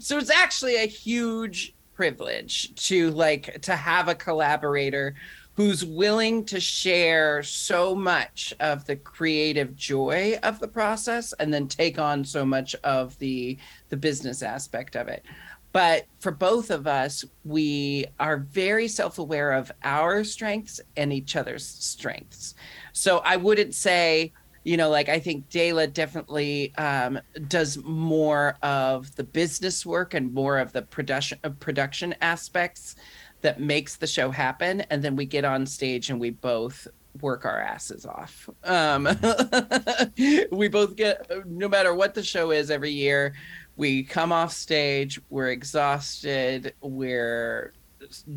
[0.00, 5.14] so it's actually a huge privilege to like to have a collaborator
[5.52, 11.68] who's willing to share so much of the creative joy of the process and then
[11.68, 13.58] take on so much of the
[13.90, 15.26] the business aspect of it.
[15.72, 21.66] But for both of us we are very self-aware of our strengths and each other's
[21.66, 22.54] strengths.
[22.94, 24.32] So i wouldn't say
[24.64, 27.18] you know like i think Dayla definitely um,
[27.48, 32.96] does more of the business work and more of the production uh, production aspects
[33.42, 34.82] that makes the show happen.
[34.90, 36.86] And then we get on stage and we both
[37.20, 38.48] work our asses off.
[38.64, 39.04] Um
[40.52, 43.34] we both get no matter what the show is every year
[43.76, 47.72] we come off stage we're exhausted we're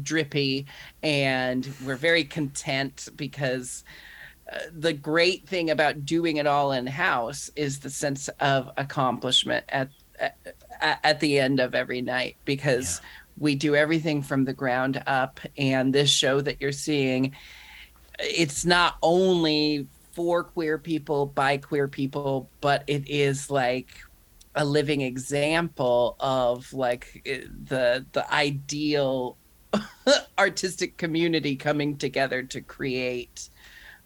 [0.02, 0.66] drippy
[1.04, 3.84] and we're very content because
[4.72, 9.90] the great thing about doing it all in house is the sense of accomplishment at
[10.20, 10.38] at,
[11.04, 13.02] at the end of every night because
[13.38, 15.40] we do everything from the ground up.
[15.58, 17.36] And this show that you're seeing
[18.20, 23.88] it's not only for queer people by queer people but it is like
[24.56, 29.36] a living example of like eh, the the ideal
[30.38, 33.50] artistic community coming together to create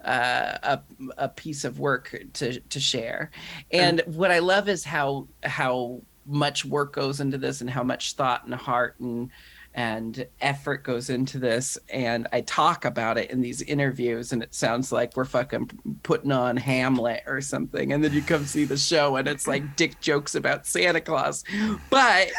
[0.08, 0.82] uh, a
[1.18, 3.32] a piece of work to to share.
[3.72, 8.14] And what I love is how how much work goes into this and how much
[8.14, 9.30] thought and heart and
[9.74, 11.78] and effort goes into this.
[11.90, 15.70] And i talk about it in these interviews and it sounds like we're fucking
[16.04, 17.92] putting on hamlet or something.
[17.94, 21.44] And then you come see the show and it's like dick jokes about santa claus.
[21.90, 22.30] But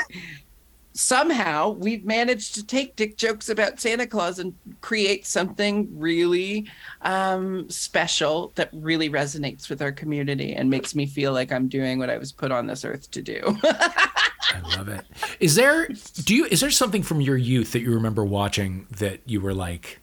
[0.99, 6.69] somehow we've managed to take dick jokes about Santa Claus and create something really
[7.03, 12.01] um, special that really resonates with our community and makes me feel like I'm doing
[12.01, 13.41] what I was put on this earth to do.
[13.65, 15.05] I love it.
[15.39, 15.87] Is there
[16.25, 19.55] do you is there something from your youth that you remember watching that you were
[19.55, 20.01] like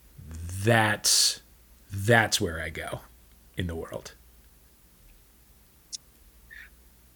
[0.63, 1.41] that's
[1.91, 3.01] that's where I go
[3.57, 4.13] in the world?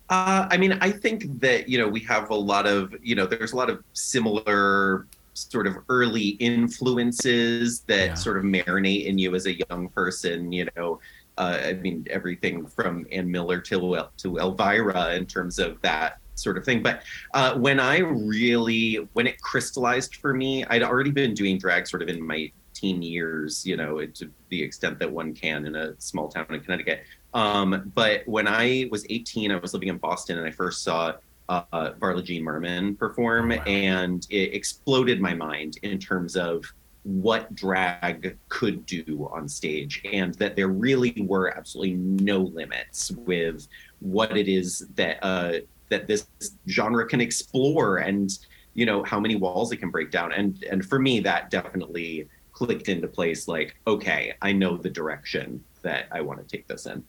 [0.09, 3.25] Uh, I mean, I think that you know we have a lot of you know
[3.25, 8.13] there's a lot of similar sort of early influences that Yeah.
[8.15, 10.51] sort of marinate in you as a young person.
[10.51, 10.99] You know,
[11.37, 16.57] uh, I mean everything from Ann Miller to to Elvira in terms of that sort
[16.57, 16.81] of thing.
[16.81, 21.87] But uh, when I really when it crystallized for me, I'd already been doing drag
[21.87, 23.65] sort of in my teen years.
[23.65, 27.03] You know, to the extent that one can in a small town in Connecticut.
[27.33, 31.13] Um, but when I was 18, I was living in Boston and I first saw
[31.47, 31.63] uh,
[31.99, 33.63] Varla Jean Merman perform, Oh, wow.
[33.63, 36.63] and it exploded my mind in terms of
[37.03, 43.67] what drag could do on stage, and that there really were absolutely no limits with
[43.99, 45.53] what it is that uh,
[45.89, 46.27] that this
[46.67, 48.37] genre can explore, and
[48.75, 50.31] you know how many walls it can break down.
[50.33, 53.47] And and for me, that definitely clicked into place.
[53.47, 57.03] Like, okay, I know the direction that I want to take this in.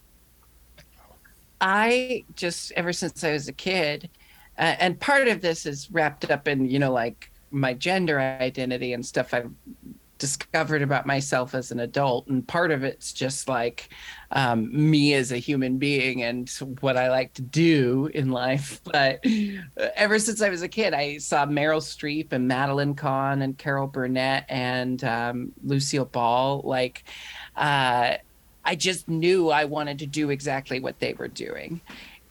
[1.60, 4.08] I just ever since I was a kid,
[4.58, 8.92] uh, and part of this is wrapped up in you know like my gender identity
[8.92, 9.50] and stuff I've
[10.20, 13.88] discovered about myself as an adult, and part of it's just like
[14.30, 16.48] um, me as a human being and
[16.80, 18.80] what I like to do in life.
[18.90, 19.24] But
[19.96, 23.86] ever since I was a kid, I saw Meryl Streep and Madeline Kahn and Carol
[23.86, 27.04] Burnett and um, Lucille Ball like.
[27.56, 28.16] Uh,
[28.64, 31.80] I just knew I wanted to do exactly what they were doing.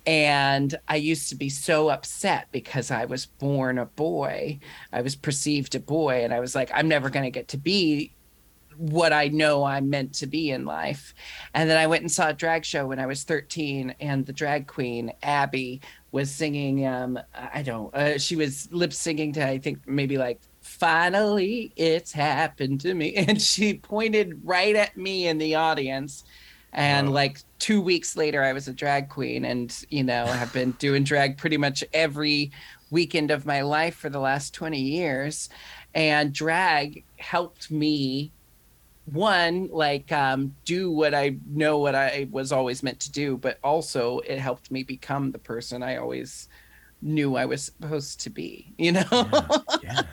[0.05, 4.59] And I used to be so upset because I was born a boy.
[4.91, 6.23] I was perceived a boy.
[6.23, 8.11] And I was like, I'm never going to get to be
[8.79, 11.13] what I know I'm meant to be in life.
[11.53, 14.31] And then I went and saw a drag show when I was 13, and the
[14.31, 15.81] drag queen, Abby,
[16.13, 20.39] was singing, um, I don't, uh, she was lip singing to, I think, maybe like,
[20.79, 23.15] finally it's happened to me.
[23.27, 26.23] And she pointed right at me in the audience.
[26.71, 27.13] And Wow.
[27.13, 31.03] like two weeks later, I was a drag queen and, you know, have been doing
[31.03, 32.51] drag pretty much every
[32.91, 35.49] weekend of my life for the last 20 years.
[35.93, 38.33] And drag helped me
[39.05, 43.57] one like um do what i know what i was always meant to do but
[43.63, 46.47] also it helped me become the person i always
[47.01, 49.49] knew i was supposed to be you know Yeah.
[49.81, 50.03] yeah.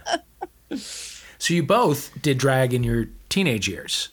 [1.38, 4.10] So you both did drag in your teenage years.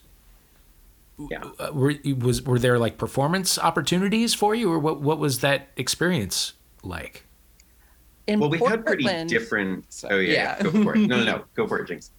[1.30, 1.44] Yeah.
[1.60, 5.00] Uh, were was were there like performance opportunities for you, or what?
[5.00, 7.26] What was that experience like?
[8.28, 9.86] in well, we had pretty different.
[9.92, 10.64] So- oh yeah, yeah.
[10.64, 11.00] go for it.
[11.00, 12.10] No, no, no, go for it, Jinkx.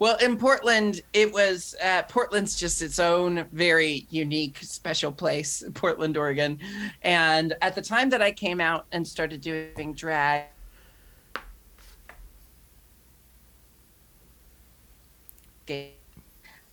[0.00, 6.16] Well, in Portland, it was uh, Portland's just its own very unique, special place, Portland,
[6.16, 6.60] Oregon.
[7.02, 10.44] And at the time that I came out and started doing drag,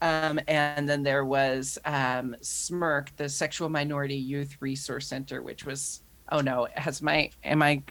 [0.02, 6.02] um, and then there was um, SMYRC, the Sexual Minority Youth Resource Center, which was
[6.32, 7.82] oh no, has my am I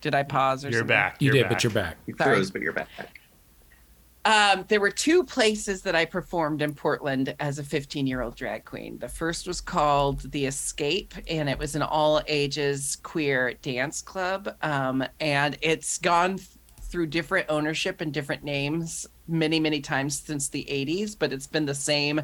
[0.00, 0.88] did I pause or You're something?
[0.88, 1.16] back.
[1.20, 1.50] You you're did, back.
[1.50, 1.96] but you're back.
[2.06, 2.36] You Sorry.
[2.36, 2.88] froze, but you're back.
[4.26, 8.36] Um, there were two places that I performed in Portland as a 15 year old
[8.36, 8.98] drag queen.
[8.98, 14.54] The first was called The Escape, and it was an all ages queer dance club.
[14.62, 16.48] Um, and it's gone th-
[16.82, 21.66] through different ownership and different names many, many times since the 80s, but it's been
[21.66, 22.22] the same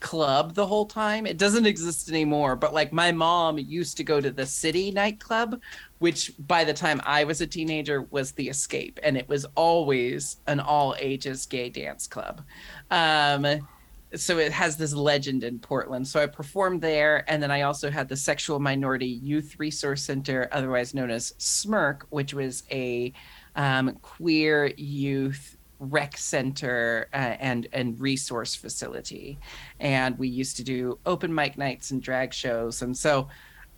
[0.00, 1.26] club the whole time.
[1.26, 5.60] It doesn't exist anymore, but like my mom used to go to the City nightclub,
[5.98, 10.36] which by the time I was a teenager was the Escape, and it was always
[10.46, 12.42] an all ages gay dance club.
[12.90, 13.66] Um,
[14.14, 16.08] so it has this legend in Portland.
[16.08, 20.48] So I performed there, and then I also had the Sexual Minority Youth Resource Center,
[20.50, 23.12] otherwise known as SMYRC, which was a
[23.54, 29.38] um, queer youth rec center uh, and and resource facility
[29.78, 33.28] and we used to do open mic nights and drag shows and so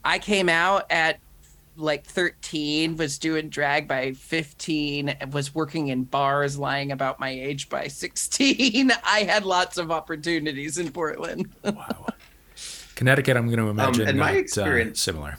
[0.05, 1.18] i came out at
[1.76, 7.68] like 13 was doing drag by 15 was working in bars lying about my age
[7.68, 12.07] by 16 i had lots of opportunities in portland Wow.
[12.96, 15.38] Connecticut, I'm going to imagine and my not, uh, experience- similar.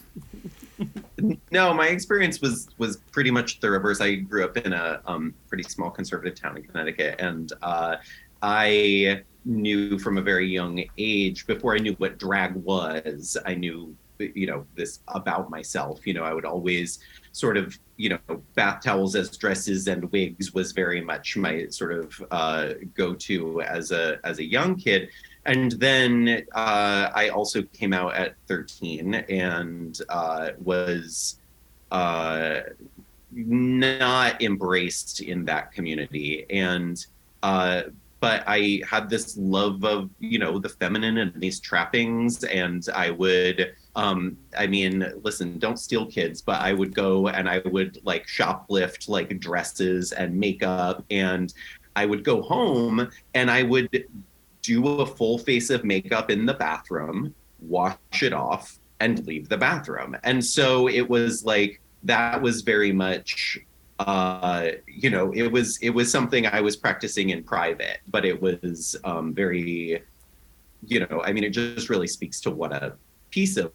[1.51, 4.01] No, my experience was was pretty much the reverse.
[4.01, 7.97] I grew up in a um, pretty small conservative town in Connecticut, and uh,
[8.41, 13.95] I knew from a very young age, before I knew what drag was, I knew
[14.19, 16.05] you know this about myself.
[16.05, 16.99] You know, I would always
[17.31, 21.93] sort of you know bath towels as dresses and wigs was very much my sort
[21.93, 25.09] of uh, go to as a as a young kid
[25.45, 31.39] and then uh, I also came out at 13 and uh, was
[31.91, 32.61] uh,
[33.31, 36.45] not embraced in that community.
[36.49, 37.03] And
[37.41, 37.83] uh,
[38.19, 43.09] but I had this love of you know the feminine and these trappings, and I
[43.09, 43.75] would.
[43.95, 48.27] Um, I mean, listen, don't steal kids, but I would go and I would like
[48.27, 51.51] shoplift like dresses and makeup, and
[51.95, 54.07] I would go home and I would
[54.61, 59.57] do a full face of makeup in the bathroom, wash it off, and leave the
[59.57, 60.15] bathroom.
[60.23, 63.59] And so it was like that was very much
[64.07, 68.41] uh, you know, it was it was something I was practicing in private, but it
[68.41, 70.01] was um, very,
[70.87, 72.93] you know, I mean, it just really speaks to what a
[73.29, 73.71] piece of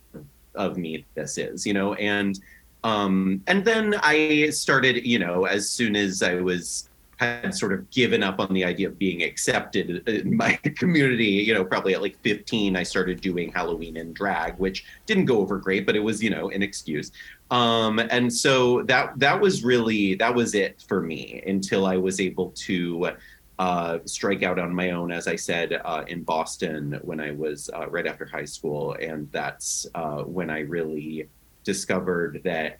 [0.55, 2.41] of me this is, you know, and
[2.83, 7.89] um, and then I started, you know, as soon as I was had sort of
[7.91, 11.25] given up on the idea of being accepted in my community.
[11.25, 15.39] You know, probably at like 15, I started doing Halloween in drag, which didn't go
[15.39, 17.13] over great, but it was, you know, an excuse.
[17.51, 22.21] Um, and so that that was really that was it for me until I was
[22.21, 23.13] able to
[23.59, 27.71] uh, strike out on my own, as I said, uh, in Boston when I was
[27.75, 31.29] uh, right after high school, and that's uh, when I really
[31.65, 32.79] discovered that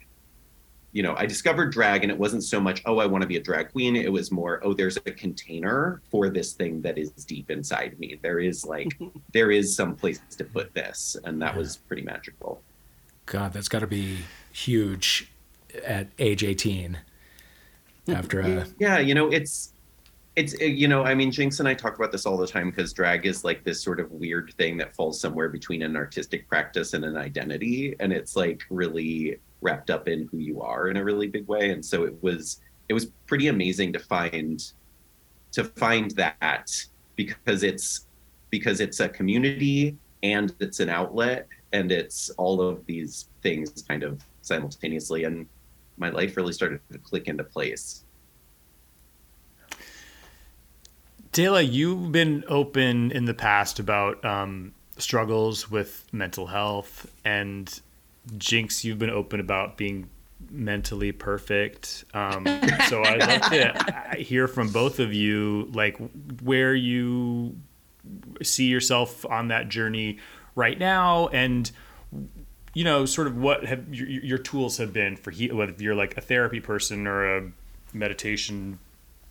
[0.93, 3.37] you know, I discovered drag and it wasn't so much, oh, I want to be
[3.37, 3.95] a drag queen.
[3.95, 8.19] It was more, oh, there's a container for this thing that is deep inside me.
[8.21, 8.97] There is like,
[9.33, 11.17] there is some place to put this.
[11.23, 12.61] And that was pretty magical.
[13.25, 14.19] God, that's got to be
[14.51, 15.31] huge
[15.85, 16.97] at age 18
[18.07, 18.65] after a.
[18.79, 19.73] Yeah, you know, it's,
[20.37, 22.69] it's uh, you know i mean Jinkx and i talk about this all the time
[22.69, 26.47] because drag is like this sort of weird thing that falls somewhere between an artistic
[26.47, 30.97] practice and an identity and it's like really wrapped up in who you are in
[30.97, 31.71] a really big way.
[31.71, 34.63] And so it was it was pretty amazing to find
[35.51, 36.69] to find that
[37.15, 38.05] because it's
[38.49, 44.03] because it's a community and it's an outlet and it's all of these things kind
[44.03, 45.25] of simultaneously.
[45.25, 45.47] And
[45.97, 48.03] my life really started to click into place.
[51.31, 57.81] Dela, you've been open in the past about um, struggles with mental health and
[58.33, 60.09] Jinkx, you've been open about being
[60.51, 62.05] mentally perfect.
[62.13, 62.45] Um,
[62.89, 65.97] so I'd love to hear from both of you, like
[66.41, 67.55] where you
[68.43, 70.17] see yourself on that journey
[70.55, 71.69] right now, and
[72.73, 75.95] you know, sort of what have your, your tools have been for he- whether you're
[75.95, 77.51] like a therapy person or a
[77.93, 78.77] meditation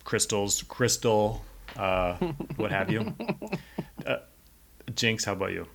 [0.03, 1.43] crystals, crystal,
[1.77, 2.15] uh,
[2.57, 3.13] what have you.
[4.05, 4.19] Uh,
[4.91, 5.67] Jinkx, how about you?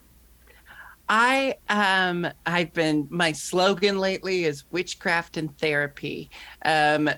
[1.14, 6.30] I um I've been my slogan lately is witchcraft and therapy.
[6.64, 7.10] Um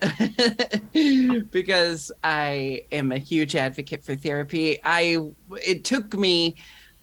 [1.53, 4.81] because I am a huge advocate for therapy.
[4.83, 5.19] I
[5.65, 6.57] it took me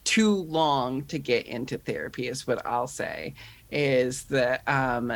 [0.04, 3.36] too long to get into therapy is what I'll say
[3.70, 5.14] is that um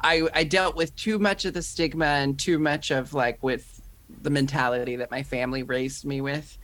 [0.00, 3.80] I I dealt with too much of the stigma and too much of like with
[4.22, 6.56] the mentality that my family raised me with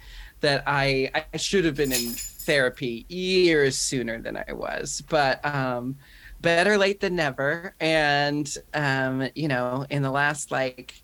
[0.44, 5.96] that I I should have been in therapy years sooner than I was, but um,
[6.42, 7.74] better late than never.
[7.80, 11.02] And um, you know, in the last like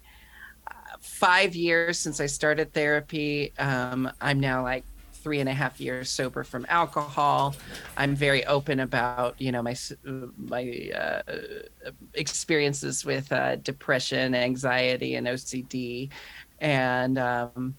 [1.00, 4.84] five years since I started therapy, um, I'm now like
[5.14, 7.54] three and a half years sober from alcohol.
[7.96, 9.74] I'm very open about you know my
[10.36, 11.22] my uh,
[12.12, 16.10] experiences with uh, depression, anxiety, and OCD,
[16.60, 17.74] and um,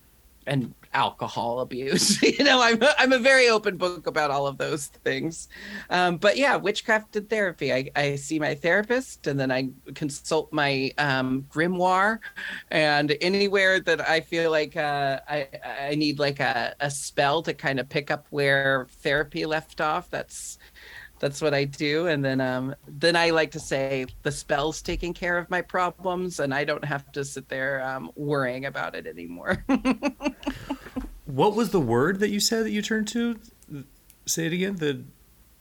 [0.48, 2.22] and alcohol abuse.
[2.38, 5.48] you know, I'm a, I'm a very open book about all of those things.
[5.90, 7.74] Um, but yeah, witchcraft and therapy.
[7.74, 12.20] I, I see my therapist and then I consult my um, grimoire.
[12.70, 15.48] And anywhere that I feel like uh, I,
[15.90, 20.10] I need like a, a spell to kind of pick up where therapy left off,
[20.10, 20.58] that's
[21.22, 22.08] that's what I do.
[22.08, 26.40] And then um then I like to say the spell's taking care of my problems
[26.40, 29.64] and I don't have to sit there um, worrying about it anymore.
[31.26, 33.40] what was the word that you said that you turned to?
[34.26, 34.76] Say it again.
[34.78, 35.04] The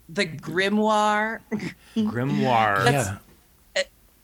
[0.08, 1.40] the grimoire.
[1.94, 2.90] grimoire.
[2.90, 3.18] yeah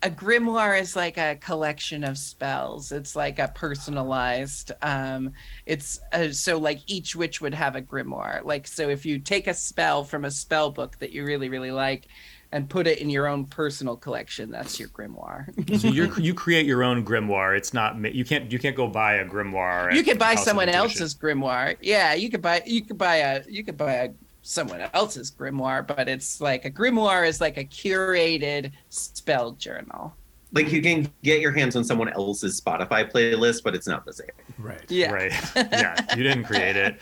[0.07, 5.33] a grimoire is like a collection of spells it's like a personalized um
[5.67, 9.49] it's uh, so like each witch would have a grimoire like so if you take
[9.49, 12.07] a spell from a spell book that you really really like
[12.53, 14.51] and put it in your own personal collection.
[14.51, 15.47] That's your grimoire.
[15.81, 17.57] so you you create your own grimoire.
[17.57, 19.93] It's not you can't you can't go buy a grimoire.
[19.93, 21.77] You could buy someone else's grimoire.
[21.81, 24.11] Yeah, you could buy you could buy a you could buy a
[24.47, 30.15] someone else's grimoire, but it's like a grimoire is like a curated spell journal
[30.53, 34.13] like you can get your hands on someone else's Spotify playlist, but it's not the
[34.13, 34.29] same.
[34.59, 34.85] Right.
[34.89, 35.13] Yeah.
[35.13, 35.33] Right.
[35.57, 36.17] Yeah.
[36.17, 37.01] You didn't create it.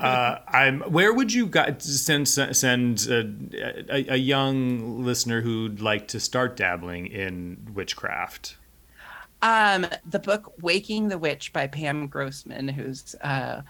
[0.00, 0.80] Uh, I'm.
[0.82, 6.56] Where would you guys send send a, a, a, young listener who'd like to start
[6.56, 8.56] dabbling in witchcraft?
[9.42, 13.62] Um, the book "Waking the Witch" by Pam Grossman, who's uh,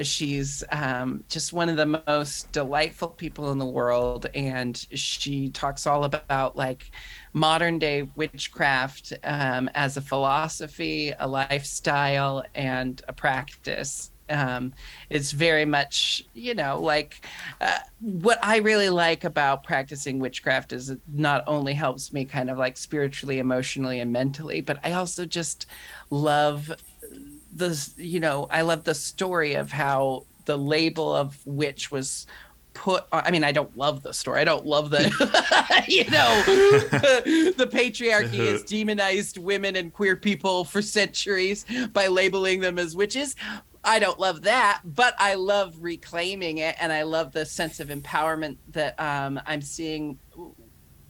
[0.00, 5.86] she's um, just one of the most delightful people in the world, and she talks
[5.86, 6.90] all about like
[7.32, 14.10] modern day witchcraft um, as a philosophy, a lifestyle, and a practice.
[14.30, 14.72] Um,
[15.10, 17.26] it's very much, you know, like
[17.60, 22.48] uh, what I really like about practicing witchcraft is it not only helps me kind
[22.48, 25.66] of like spiritually, emotionally, and mentally, but I also just
[26.08, 26.72] love
[27.54, 32.26] the, you know, I love the story of how the label of witch was
[32.74, 34.40] put i mean i don't love the story.
[34.40, 35.02] I don't love the
[35.88, 36.42] you know
[37.56, 43.36] the patriarchy has demonized women and queer people for centuries by labeling them as witches.
[43.84, 47.88] I don't love that but i love reclaiming it and i love the sense of
[47.88, 50.18] empowerment that um, i'm seeing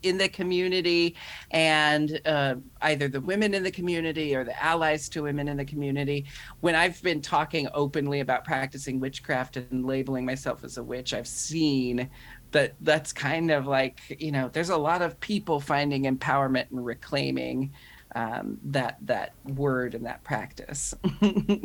[0.03, 1.15] in the community
[1.51, 5.65] and uh, either the women in the community or the allies to women in the
[5.65, 6.25] community.
[6.59, 11.27] When I've been talking openly about practicing witchcraft and labeling myself as a witch, I've
[11.27, 12.09] seen
[12.51, 16.85] that that's kind of like, you know, there's a lot of people finding empowerment and
[16.85, 17.71] reclaiming
[18.15, 20.93] um, that that word and that practice.
[21.21, 21.59] wow.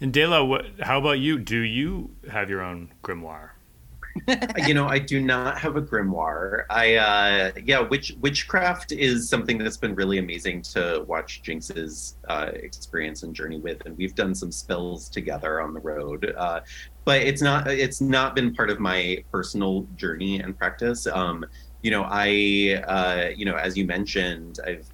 [0.00, 1.38] And Dela, what, how about you?
[1.38, 3.50] Do you have your own grimoire?
[4.66, 6.64] You know, I do not have a grimoire.
[6.70, 12.50] I uh yeah, witch witchcraft is something that's been really amazing to watch Jinkx's uh,
[12.54, 16.32] experience and journey with, and we've done some spells together on the road.
[16.36, 16.60] Uh,
[17.04, 21.06] but it's not it's not been part of my personal journey and practice.
[21.06, 21.44] Um,
[21.82, 24.86] you know, I uh, you know, as you mentioned, I've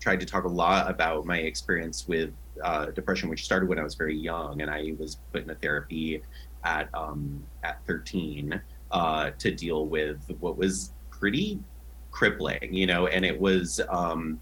[0.00, 2.30] tried to talk a lot about my experience with
[2.62, 5.54] uh, depression, which started when I was very young, and I was put in a
[5.56, 6.22] therapy
[6.64, 11.58] at um, at 13 uh, to deal with what was pretty
[12.10, 14.40] crippling, you know, and it was um,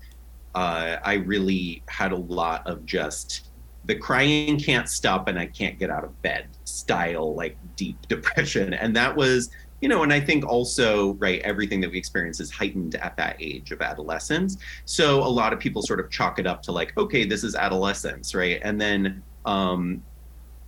[0.55, 3.49] uh, I really had a lot of just
[3.85, 8.75] the crying can't stop and I can't get out of bed style like deep depression,
[8.75, 9.51] and that was
[9.83, 13.37] you know and i think also right everything that we experience is heightened at that
[13.41, 14.57] age of adolescence.
[14.87, 17.55] So a lot of people sort of chalk it up to like okay this is
[17.55, 18.59] adolescence right?
[18.63, 20.03] And then um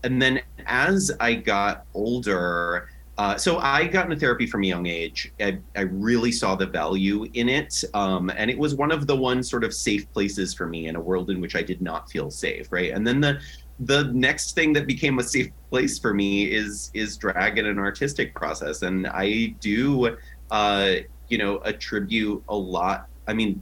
[0.04, 2.88] and then as I got older,
[3.18, 5.32] uh, so I got into therapy from a young age.
[5.40, 9.16] I, I really saw the value in it, um, and it was one of the
[9.16, 12.08] one sort of safe places for me in a world in which I did not
[12.08, 12.92] feel safe, right?
[12.92, 13.40] And then the
[13.80, 17.78] the next thing that became a safe place for me is is drag and an
[17.78, 20.16] artistic process, and I do,
[20.52, 20.92] uh,
[21.28, 23.08] you know, attribute a lot.
[23.26, 23.60] I mean,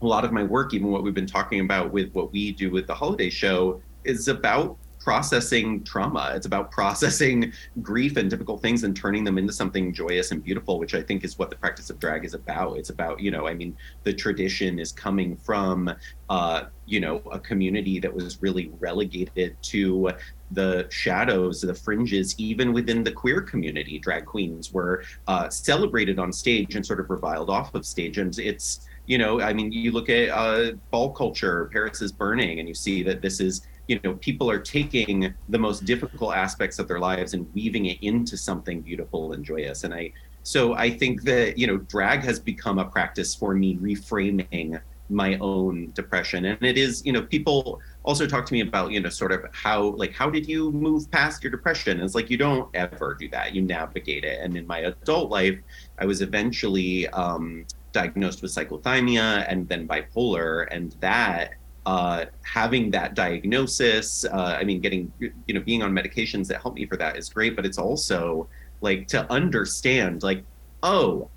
[0.00, 2.70] a lot of my work, even what we've been talking about with what we do
[2.70, 6.32] with the holiday show, is about processing trauma.
[6.34, 10.80] It's about processing grief and difficult things and turning them into something joyous and beautiful,
[10.80, 12.76] which I think is what the practice of drag is about.
[12.76, 15.94] It's about, you know, I mean, the tradition is coming from,
[16.28, 20.10] uh, you know, a community that was really relegated to
[20.50, 24.00] the shadows, the fringes, even within the queer community.
[24.00, 28.18] Drag queens were uh, celebrated on stage and sort of reviled off of stage.
[28.18, 32.58] And it's, you know, I mean, you look at uh, ball culture, Paris is burning,
[32.58, 36.78] and you see that this is you know people are taking the most difficult aspects
[36.78, 39.84] of their lives and weaving it into something beautiful and joyous.
[39.84, 40.12] And i
[40.42, 45.36] so i think that you know drag has become a practice for me reframing my
[45.38, 46.44] own depression.
[46.46, 49.44] And it is you know people also talk to me about you know sort of
[49.52, 52.00] how like how did you move past your depression?
[52.00, 53.54] It's like you don't ever do that.
[53.54, 54.40] You navigate it.
[54.40, 55.58] And in my adult life
[55.98, 60.66] i was eventually um, diagnosed with cyclothymia and then bipolar.
[60.70, 61.54] And that
[61.86, 66.74] uh, having that diagnosis, uh, I mean, getting, you know, being on medications that help
[66.74, 68.48] me for that is great, but it's also
[68.80, 70.42] like to understand, like,
[70.82, 71.30] oh,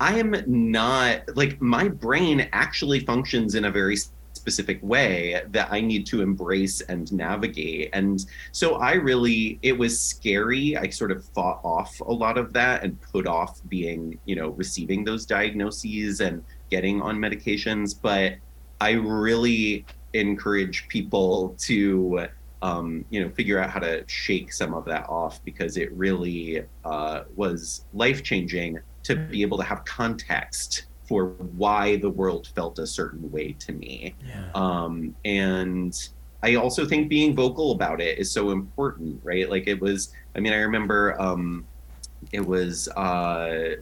[0.00, 3.96] I am not, like, my brain actually functions in a very
[4.32, 7.90] specific way that I need to embrace and navigate.
[7.92, 10.76] And so I really, it was scary.
[10.76, 14.48] I sort of fought off a lot of that and put off being, you know,
[14.48, 17.94] receiving those diagnoses and getting on medications.
[18.00, 18.34] But
[18.82, 22.26] I really encourage people to
[22.62, 26.64] um, you know figure out how to shake some of that off because it really
[26.84, 31.26] uh, was life changing to be able to have context for
[31.56, 34.16] why the world felt a certain way to me.
[34.26, 34.50] Yeah.
[34.54, 35.94] Um, and
[36.42, 39.48] I also think being vocal about it is so important, right?
[39.48, 41.64] Like it was, I mean, I remember um,
[42.32, 43.76] it was uh,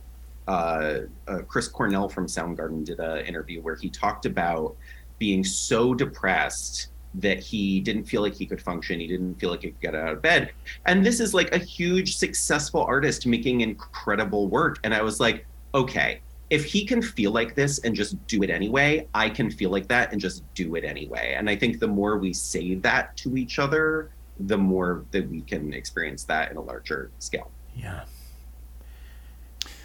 [0.50, 4.76] uh, uh, Chris Cornell from Soundgarden did an interview where he talked about
[5.20, 8.98] being so depressed that he didn't feel like he could function.
[8.98, 10.52] He didn't feel like he could get out of bed.
[10.86, 14.78] And this is like a huge, successful artist making incredible work.
[14.82, 18.50] And I was like, okay, if he can feel like this and just do it
[18.50, 21.34] anyway, I can feel like that and just do it anyway.
[21.36, 24.10] And I think the more we say that to each other,
[24.40, 27.50] the more that we can experience that in a larger scale.
[27.76, 28.04] Yeah.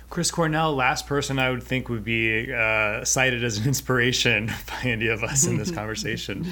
[0.10, 4.90] Chris Cornell, last person I would think would be uh, cited as an inspiration by
[4.90, 6.46] any of us in this conversation.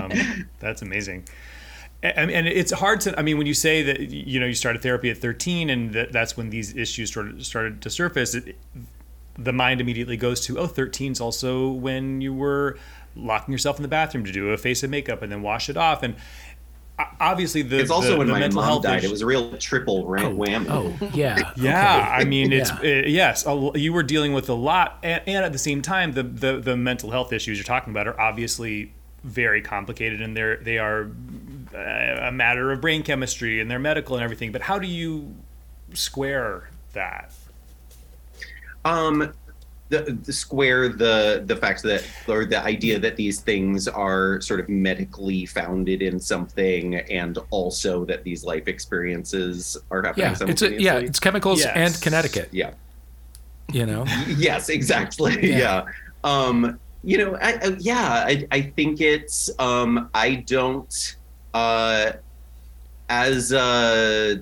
[0.00, 1.24] um, that's amazing.
[2.02, 4.82] And, and, it's hard to, I mean, when you say that, you know, you started
[4.82, 8.56] therapy at 13 and that, that's when these issues started, started to surface, it,
[9.38, 12.76] the mind immediately goes to, oh, 13 is also when you were
[13.14, 15.76] locking yourself in the bathroom to do a face of makeup and then wash it
[15.76, 16.02] off.
[16.02, 16.16] And
[17.20, 18.98] obviously the it's also the, when the my mental mom health died.
[18.98, 19.08] issue.
[19.08, 20.66] It was a real triple ram- Oh, whammy.
[20.68, 21.52] oh, yeah.
[21.56, 22.10] Yeah, okay.
[22.10, 23.02] I mean, it's Yeah.
[23.04, 25.82] uh, yes, a l- you were dealing with a lot, and, and at the same
[25.82, 28.92] time, the, the the mental health issues you're talking about are obviously
[29.24, 31.10] very complicated, and they're they are
[31.74, 34.52] uh, a matter of brain chemistry and they're medical and everything.
[34.52, 35.34] But how do you
[35.94, 37.32] square that?
[38.84, 39.32] um
[39.92, 44.58] the, the square the the fact that or the idea that these things are sort
[44.62, 46.86] of medically founded in something
[47.20, 51.72] and also that these life experiences are happening Yeah, it's a, yeah, it's chemicals Yes.
[51.76, 52.48] and Connecticut.
[52.52, 52.72] yeah
[53.78, 54.04] You know,
[54.48, 55.58] yes exactly Yeah.
[55.58, 55.84] yeah,
[56.24, 56.56] um
[57.10, 60.94] you know I, I yeah I, I think it's um i don't
[61.52, 62.12] uh
[63.08, 64.36] as uh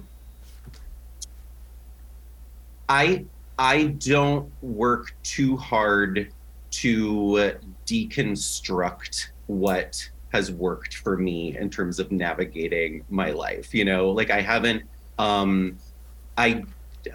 [2.88, 3.24] i
[3.60, 6.32] i don't work too hard
[6.70, 7.52] to
[7.86, 14.10] deconstruct what has worked for me in terms of navigating my life you know?
[14.10, 14.82] Like i haven't
[15.18, 15.78] um
[16.38, 16.64] i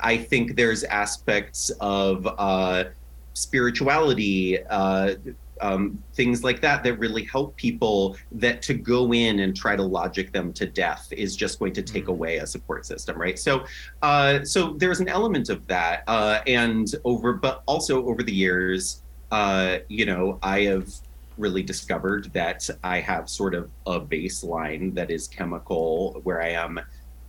[0.02, 2.86] i think there's aspects of uh
[3.34, 5.16] spirituality uh
[5.62, 9.84] um, things like that that really help people that to go in and try to
[9.84, 13.40] logic them to death is just going to take away a support system right?
[13.40, 13.66] So
[14.02, 19.02] uh so there's an element of that uh and over but also over the years
[19.32, 20.90] uh you know i have
[21.38, 26.80] really discovered that i have sort of a baseline that is chemical where i am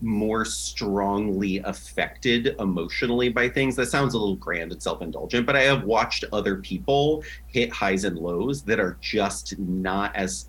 [0.00, 3.76] more strongly affected emotionally by things.
[3.76, 7.72] That sounds a little grand and self indulgent, but I have watched other people hit
[7.72, 10.48] highs and lows that are just not as,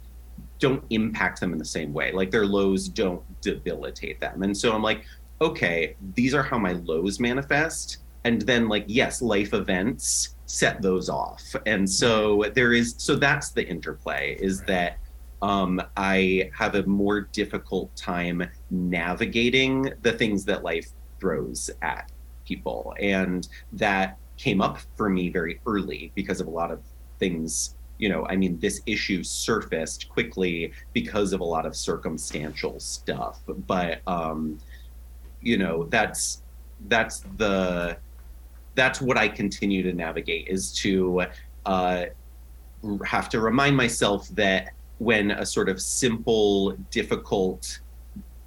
[0.60, 2.12] don't impact them in the same way.
[2.12, 4.44] Like their lows don't debilitate them.
[4.44, 5.06] And so I'm like,
[5.42, 7.98] okay, these are how my lows manifest.
[8.24, 11.56] And then, like, yes, life events set those off.
[11.66, 14.98] And so there is, so that's the interplay is that
[15.42, 22.12] um, I have a more difficult time navigating the things that life throws at
[22.46, 22.96] people.
[23.00, 26.82] And that came up for me very early because of a lot of
[27.20, 27.76] things.
[27.98, 33.40] You know, I mean, this issue surfaced quickly because of a lot of circumstantial stuff.
[33.48, 34.60] But, um,
[35.42, 36.44] you know, that's
[36.88, 37.98] that's the
[38.76, 41.24] that's what I continue to navigate is to
[41.66, 42.06] uh,
[43.04, 47.80] have to remind myself that when a sort of simple, difficult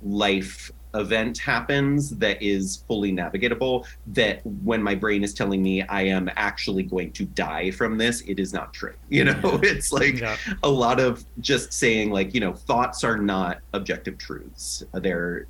[0.02, 6.02] life event happens that is fully navigatable, that when my brain is telling me I
[6.02, 8.94] am actually going to die from this, it is not true.
[9.08, 10.36] You know, it's like Yeah.
[10.62, 14.82] a lot of just saying, like, you know, thoughts are not objective truths.
[14.94, 15.46] They're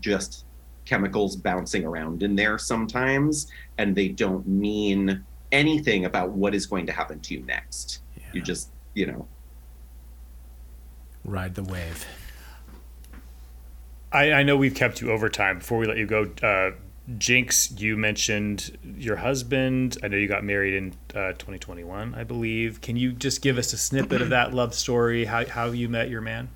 [0.00, 0.44] just
[0.84, 6.86] chemicals bouncing around in there sometimes, and they don't mean anything about what is going
[6.86, 8.00] to happen to you next.
[8.32, 9.26] You just, you know,
[11.24, 12.06] ride the wave.
[14.12, 15.58] I, I know we've kept you over time.
[15.58, 16.72] Before we let you go, uh,
[17.18, 19.98] Jinkx, you mentioned your husband.
[20.02, 22.80] I know you got married in uh, 2021, I believe.
[22.80, 25.24] Can you just give us a snippet of that love story?
[25.24, 26.48] How how you met your man?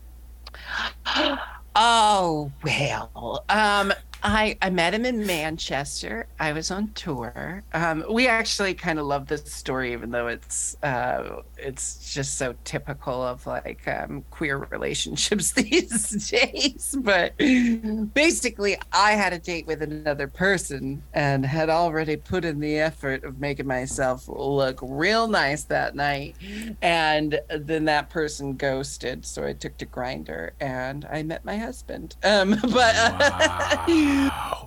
[1.80, 3.92] Oh well, um,
[4.22, 6.26] I I met him in Manchester.
[6.38, 7.62] I was on tour.
[7.72, 12.54] Um, we actually kind of love this story, even though it's uh, it's just so
[12.64, 16.96] typical of like um, queer relationships these days.
[16.98, 22.78] But basically, I had a date with another person and had already put in the
[22.78, 26.36] effort of making myself look real nice that night,
[26.82, 29.24] and then that person ghosted.
[29.24, 32.16] So I took to Grindr and I met my husband.
[32.24, 34.07] Um, but Wow.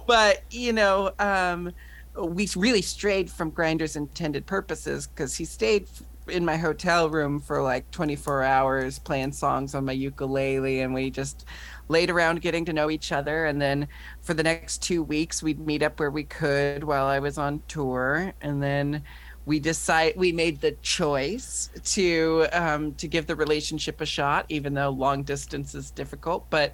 [0.07, 1.71] But you know um
[2.19, 5.87] we really strayed from Grindr's intended purposes because he stayed
[6.27, 11.09] in my hotel room for like 24 hours playing songs on my ukulele and we
[11.09, 11.45] just
[11.87, 13.45] laid around getting to know each other.
[13.45, 13.87] And then
[14.21, 17.61] for the next two weeks we'd meet up where we could while i was on
[17.67, 18.33] tour.
[18.41, 19.03] And then
[19.45, 24.73] we decide we made the choice to um, to give the relationship a shot even
[24.73, 26.49] though long distance is difficult.
[26.49, 26.73] But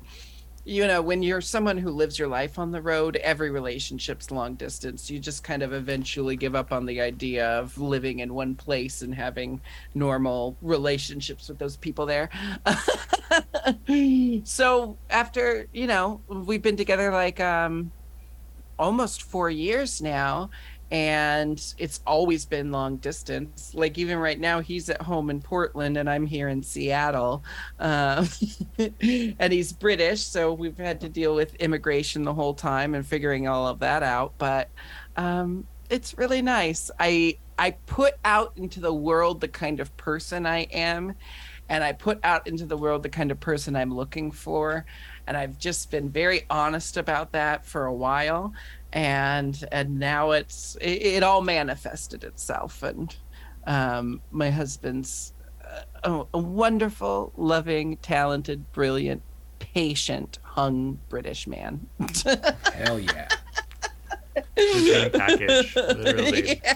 [0.67, 4.55] you know, when you're someone who lives your life on the road, every relationship's long
[4.55, 5.09] distance.
[5.09, 9.01] You just kind of eventually give up on the idea of living in one place
[9.01, 9.61] and having
[9.95, 12.29] normal relationships with those people there.
[14.43, 17.93] so after, you know, we've been together like um
[18.77, 20.49] almost 4 years now
[20.91, 23.73] and it's always been long distance.
[23.73, 27.43] Like even right now he's at home in portland and i'm here in seattle
[27.79, 28.27] um,
[28.79, 33.47] and he's british so we've had to deal with immigration the whole time and figuring
[33.47, 34.69] all of that out but
[35.15, 36.91] um, it's really nice.
[36.99, 41.15] I i put out into the world the kind of person i am
[41.69, 44.85] and i put out into the world the kind of person i'm looking for
[45.27, 48.53] and i've just been very honest about that for a while.
[48.93, 52.83] And and now it's it, it all manifested itself.
[52.83, 53.15] And
[53.65, 55.33] um, my husband's
[56.03, 59.21] a, a, wonderful loving talented brilliant
[59.59, 61.85] patient hung british man.
[62.73, 63.27] Hell yeah.
[64.55, 66.61] Package literally.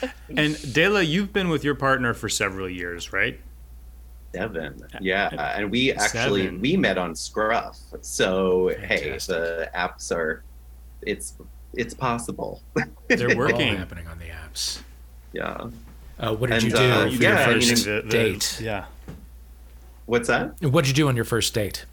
[0.00, 0.12] Yeah.
[0.42, 3.40] and Dela you've been with your partner for several years right
[4.34, 6.60] seven yeah and we actually seven.
[6.60, 8.88] we met on scruff so Fantastic.
[8.88, 10.42] hey the apps are
[11.02, 11.34] it's
[11.76, 12.62] it's possible.
[13.08, 13.76] They're working.
[13.76, 14.80] happening on the apps.
[15.32, 15.68] Yeah.
[16.18, 18.08] Uh, what did and, you do uh, for yeah, your first I mean, the, the,
[18.08, 18.60] date?
[18.62, 18.84] Yeah.
[20.06, 20.60] What's that?
[20.62, 21.86] What did you do on your first date?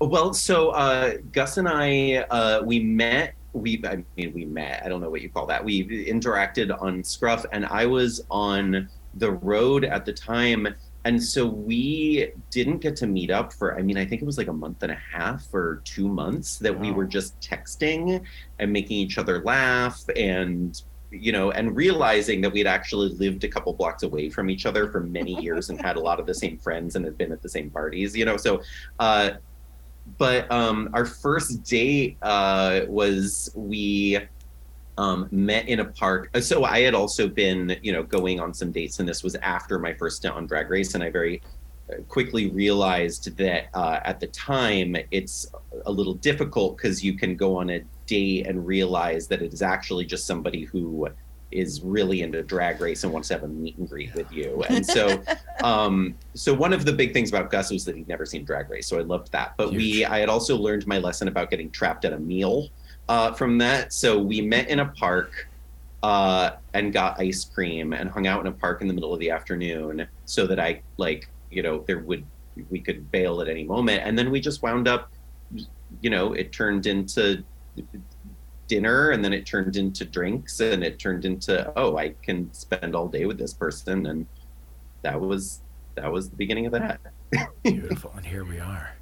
[0.00, 3.34] Well, so uh, Gus and I, uh, we met.
[3.52, 4.82] We, I mean, we met.
[4.84, 5.62] I don't know what you call that.
[5.62, 10.68] We interacted on Scruff, and I was on the road at the time
[11.04, 14.38] and so we didn't get to meet up for i mean i think it was
[14.38, 16.80] like a month and a half or two months that wow.
[16.80, 18.22] we were just texting
[18.58, 23.48] and making each other laugh and you know and realizing that we'd actually lived a
[23.48, 26.34] couple blocks away from each other for many years and had a lot of the
[26.34, 28.62] same friends and had been at the same parties you know so
[29.00, 29.30] uh
[30.18, 34.18] but um our first date uh was we
[35.00, 36.28] um, met in a park.
[36.34, 39.34] Uh, so I had also been, you know, going on some dates, and this was
[39.36, 41.40] after my first stint on Drag Race, and I very
[41.90, 45.50] uh, quickly realized that uh, at the time it's
[45.86, 49.62] a little difficult because you can go on a date and realize that it is
[49.62, 51.08] actually just somebody who
[51.50, 54.62] is really into drag race and wants to have a meet and greet with you.
[54.68, 55.20] And so,
[55.64, 58.68] um, so one of the big things about Gus was that he'd never seen drag
[58.68, 58.86] race.
[58.86, 59.54] So I loved that.
[59.56, 59.82] But Huge.
[59.82, 62.68] we, I had also learned my lesson about getting trapped at a meal
[63.10, 63.92] uh, from that.
[63.92, 65.48] So we met in a park
[66.04, 69.18] uh, and got ice cream and hung out in a park in the middle of
[69.18, 72.24] the afternoon so that I like you know there would
[72.70, 74.02] we could bail at any moment.
[74.04, 75.10] And then we just wound up,
[76.00, 77.42] you know, it turned into
[78.68, 82.94] dinner and then it turned into drinks and it turned into oh I can spend
[82.94, 84.24] all day with this person and
[85.02, 85.62] that was
[85.96, 87.00] that was the beginning of that.
[87.64, 88.99] Beautiful, and here we are.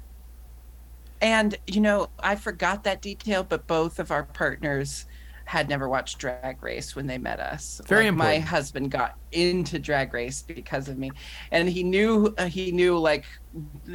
[1.21, 5.05] And you know, I forgot that detail, but both of our partners
[5.49, 7.81] had never watched Drag Race when they met us.
[7.87, 8.43] Very like, important.
[8.43, 11.09] My husband got into Drag Race because of me,
[11.51, 13.25] and he knew uh, he knew like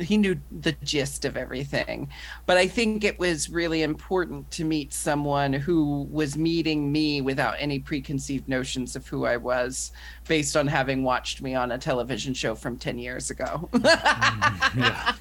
[0.00, 2.08] he knew the gist of everything.
[2.46, 7.54] But I think it was really important to meet someone who was meeting me without
[7.58, 9.92] any preconceived notions of who I was,
[10.26, 13.68] based on having watched me on a television show from ten years ago.
[13.84, 14.80] Mm-hmm.
[14.80, 15.14] yeah.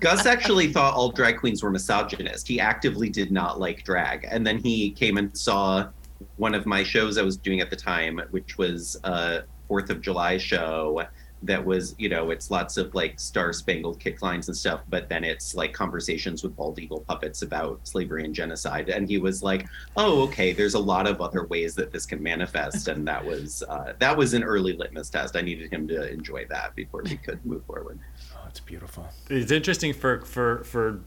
[0.00, 2.46] Gus actually thought all drag queens were misogynist.
[2.48, 4.26] He actively did not like drag.
[4.28, 5.88] And then he came and saw
[6.36, 10.00] one of my shows I was doing at the time, which was a Fourth of
[10.00, 11.06] July show
[11.42, 15.08] that was, you know, it's lots of like star spangled kick lines and stuff, but
[15.08, 18.88] then it's like conversations with bald eagle puppets about slavery and genocide.
[18.88, 19.66] And he was like,
[19.96, 23.62] "Oh, okay, there's a lot of other ways that this can manifest." And that was
[23.68, 25.36] uh, that was an early litmus test.
[25.36, 27.98] I needed him to enjoy that before we could move forward.
[28.34, 29.08] Oh, it's beautiful.
[29.30, 31.00] It's interesting for for for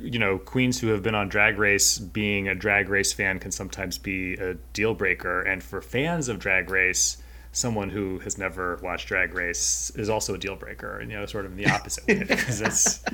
[0.00, 3.50] you know queens who have been on drag race being a drag race fan can
[3.50, 7.16] sometimes be a deal breaker and for fans of drag race
[7.52, 11.26] someone who has never watched drag race is also a deal breaker and you know
[11.26, 13.04] sort of in the opposite because it's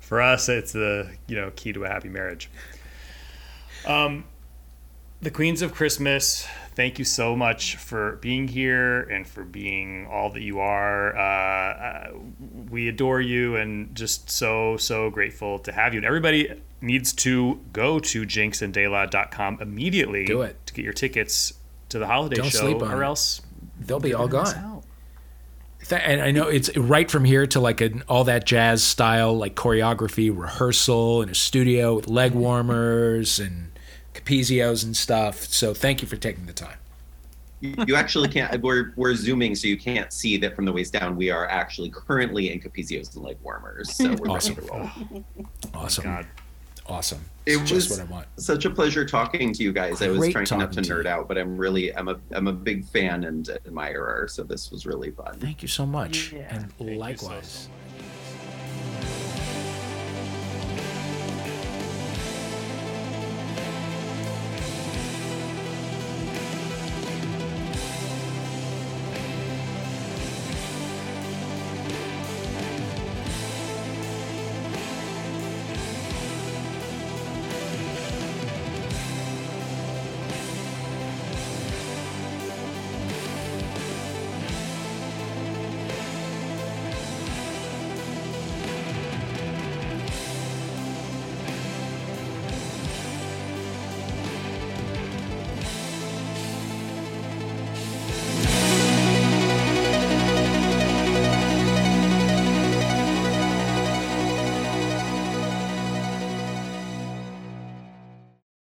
[0.00, 2.50] for us it's the you know key to a happy marriage
[3.86, 4.24] um
[5.22, 10.30] the queens of christmas thank you so much for being here and for being all
[10.30, 11.16] that you are.
[11.16, 12.12] Uh, uh,
[12.70, 15.98] we adore you and just so, so grateful to have you.
[15.98, 20.66] And everybody needs to go to jinkxanddela.com immediately Do it.
[20.66, 21.54] to get your tickets
[21.90, 23.40] to the holiday Don't show, or else
[23.86, 24.82] They'll be all you're gonna miss gone.
[25.88, 29.36] Th- And I know it's right from here to like an all that jazz style,
[29.36, 33.70] like choreography, rehearsal in a studio with leg warmers and
[34.14, 35.44] Capezios and stuff.
[35.44, 36.78] So thank you for taking the time.
[37.60, 38.52] You, you actually can't.
[38.54, 41.16] Uh, we're we're zooming, so you can't see that from the waist down.
[41.16, 43.94] We are actually currently in Capezios and leg warmers.
[43.94, 44.54] So we're Awesome.
[44.54, 45.24] ready to roll.
[45.74, 46.04] Awesome.
[46.04, 46.26] God
[46.86, 47.20] awesome.
[47.46, 48.26] It it's was what I want.
[48.36, 49.98] Such a pleasure talking to you guys.
[49.98, 52.52] Great I was trying not to, nerd out, but I'm really I'm a I'm a
[52.52, 54.28] big fan and admirer.
[54.28, 55.38] So this was really fun.
[55.38, 56.54] Thank you so much, yeah.
[56.54, 57.68] and Thank likewise.